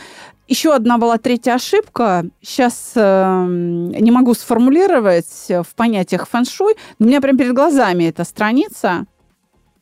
[0.47, 2.25] еще одна была третья ошибка.
[2.41, 9.05] Сейчас не могу сформулировать в понятиях фэн-шуй, у меня прям перед глазами эта страница.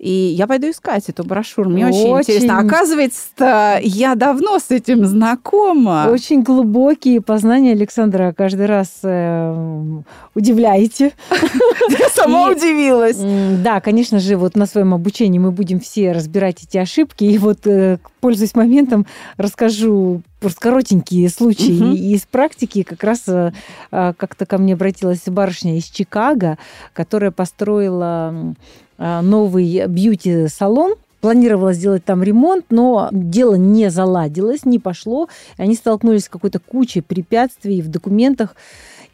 [0.04, 1.70] И я пойду искать эту брошюру.
[1.70, 2.34] Мне очень, Очень.
[2.34, 2.60] интересно.
[2.60, 6.08] Оказывается, я давно с этим знакома.
[6.10, 10.02] Очень глубокие познания Александра каждый раз э,
[10.36, 11.14] удивляете.
[11.90, 13.18] Я сама удивилась.
[13.64, 17.24] Да, конечно же, вот на своем обучении мы будем все разбирать эти ошибки.
[17.24, 19.06] И вот, э, пользуясь моментом,
[19.38, 21.94] расскажу просто коротенькие случаи Мгм.
[21.94, 22.84] из практики.
[22.84, 23.54] Как раз э,
[23.92, 26.58] э, как-то ко мне обратилась барышня из Чикаго,
[26.92, 28.54] которая построила
[28.98, 30.96] новый бьюти-салон.
[31.22, 35.30] Планировала сделать там ремонт, но дело не заладилось, не пошло.
[35.56, 38.58] Они столкнулись с какой-то кучей препятствий в документах,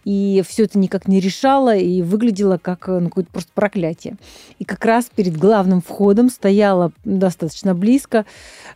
[0.06, 4.16] и все это никак не решало, и выглядело как э, ну, какое-то просто проклятие.
[4.58, 8.26] И как раз перед главным входом стояло достаточно близко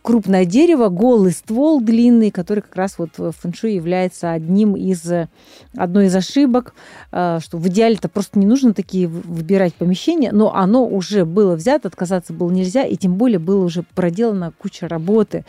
[0.04, 5.28] крупное дерево, голый ствол длинный, который как раз вот в фэншуй является одним из, э,
[5.74, 6.74] одной из ошибок,
[7.10, 11.88] э, что в идеале-то просто не нужно такие выбирать помещения, но оно уже было взято,
[11.88, 15.46] отказаться было нельзя, и тем более было уже проделана куча работы.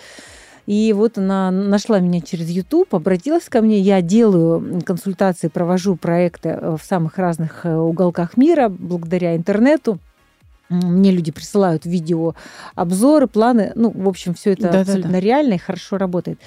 [0.66, 3.80] И вот она нашла меня через YouTube, обратилась ко мне.
[3.80, 10.00] Я делаю консультации, провожу проекты э, в самых разных э, уголках мира благодаря интернету.
[10.70, 12.34] Мне люди присылают видео,
[12.76, 13.72] обзоры, планы.
[13.76, 14.82] Ну, в общем, все это Да-да-да.
[14.82, 16.40] абсолютно реально и хорошо работает.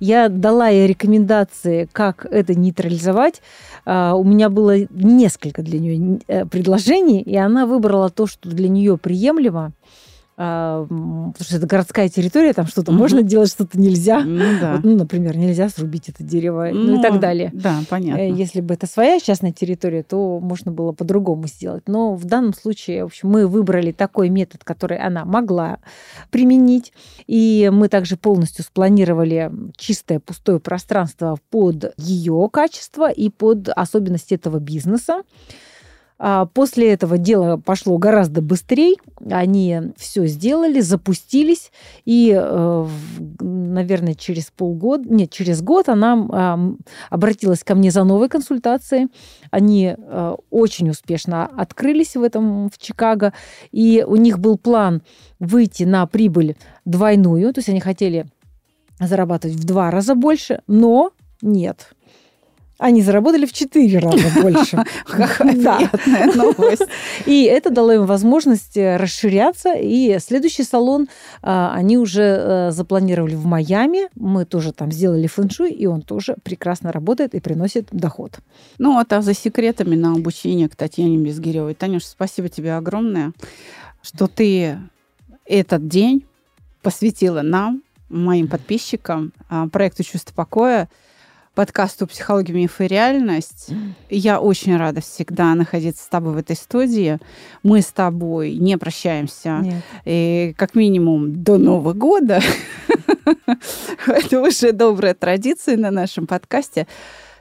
[0.00, 3.42] Я дала ей рекомендации, как это нейтрализовать.
[3.84, 6.20] А, У меня было несколько для нее
[6.50, 9.72] предложений, и она выбрала то, что для нее приемлемо.
[10.40, 13.00] А, потому что это городская территория, там что-то угу.
[13.00, 14.20] можно делать, что-то нельзя.
[14.20, 14.74] Ну, да.
[14.74, 17.50] вот, ну, например, нельзя срубить это дерево, ну, ну и так далее.
[17.52, 18.20] Да, понятно.
[18.20, 21.88] Э, если бы это своя частная территория, то можно было по-другому сделать.
[21.88, 25.80] Но в данном случае, в общем, мы выбрали такой метод, который она могла
[26.30, 26.92] применить.
[27.26, 34.60] И мы также полностью спланировали чистое пустое пространство под ее качество и под особенности этого
[34.60, 35.22] бизнеса.
[36.20, 38.96] А после этого дело пошло гораздо быстрее.
[39.30, 41.70] Они все сделали, запустились.
[42.04, 42.86] И, э,
[43.40, 46.76] наверное, через полгода, нет, через год она
[47.08, 49.08] обратилась ко мне за новой консультацией.
[49.52, 53.32] Они э, очень успешно открылись в этом, в Чикаго.
[53.70, 55.02] И у них был план
[55.38, 57.52] выйти на прибыль двойную.
[57.52, 58.26] То есть они хотели
[58.98, 61.92] зарабатывать в два раза больше, но нет
[62.78, 64.82] они заработали в четыре раза больше.
[65.04, 66.86] Какая приятная новость.
[67.26, 69.74] И это дало им возможность э, расширяться.
[69.74, 71.08] И следующий салон
[71.42, 74.08] а, они уже э, запланировали в Майами.
[74.14, 78.38] Мы тоже там сделали фэншуй, и он тоже прекрасно работает и приносит доход.
[78.78, 81.74] Ну, вот а за секретами на обучение к Татьяне Безгиревой.
[81.74, 83.32] Танюш, спасибо тебе огромное,
[84.02, 84.78] что ты
[85.44, 86.24] этот день
[86.82, 90.88] посвятила нам, моим подписчикам, а, проекту «Чувство покоя»,
[91.58, 93.70] подкасту «Психология, миф и реальность».
[94.08, 97.18] Я очень рада всегда находиться с тобой в этой студии.
[97.64, 99.58] Мы с тобой не прощаемся.
[99.58, 99.82] Нет.
[100.04, 102.40] И как минимум до Нового года.
[104.06, 106.86] Это уже добрая традиция на нашем подкасте.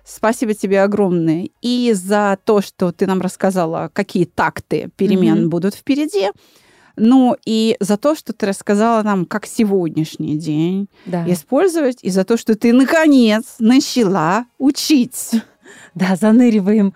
[0.03, 5.49] Спасибо тебе огромное и за то, что ты нам рассказала, какие такты перемен mm-hmm.
[5.49, 6.31] будут впереди.
[6.97, 11.31] Ну и за то, что ты рассказала нам, как сегодняшний день да.
[11.31, 15.31] использовать, и за то, что ты наконец начала учить.
[15.93, 16.93] Да, заныриваем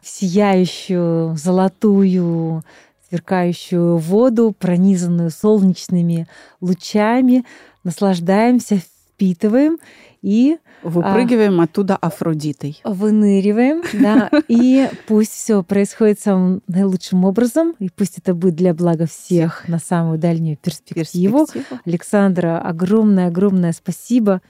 [0.00, 2.64] в сияющую, золотую,
[3.08, 6.26] сверкающую воду, пронизанную солнечными
[6.62, 7.44] лучами,
[7.84, 9.78] наслаждаемся, впитываем
[10.22, 12.80] и Выпрыгиваем а, оттуда Афродитой.
[12.84, 19.06] Выныриваем, да, и пусть все происходит самым наилучшим образом, и пусть это будет для блага
[19.06, 21.46] всех на самую дальнюю перспективу.
[21.46, 21.80] перспективу.
[21.84, 24.40] Александра, огромное-огромное спасибо.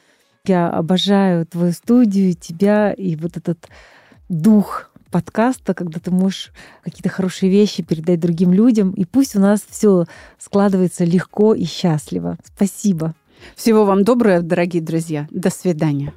[0.44, 3.69] Я обожаю твою студию, тебя и вот этот
[4.28, 8.93] дух подкаста, когда ты можешь какие-то хорошие вещи передать другим людям.
[8.93, 10.07] И пусть у нас все
[10.39, 12.39] складывается легко и счастливо.
[12.44, 13.15] Спасибо.
[13.56, 15.27] Всего вам доброго, дорогие друзья.
[15.31, 16.12] До свидания.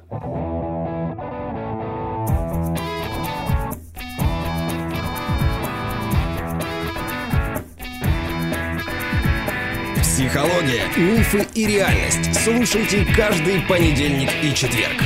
[10.00, 12.34] Психология, мифы и реальность.
[12.42, 15.02] Слушайте каждый понедельник и четверг.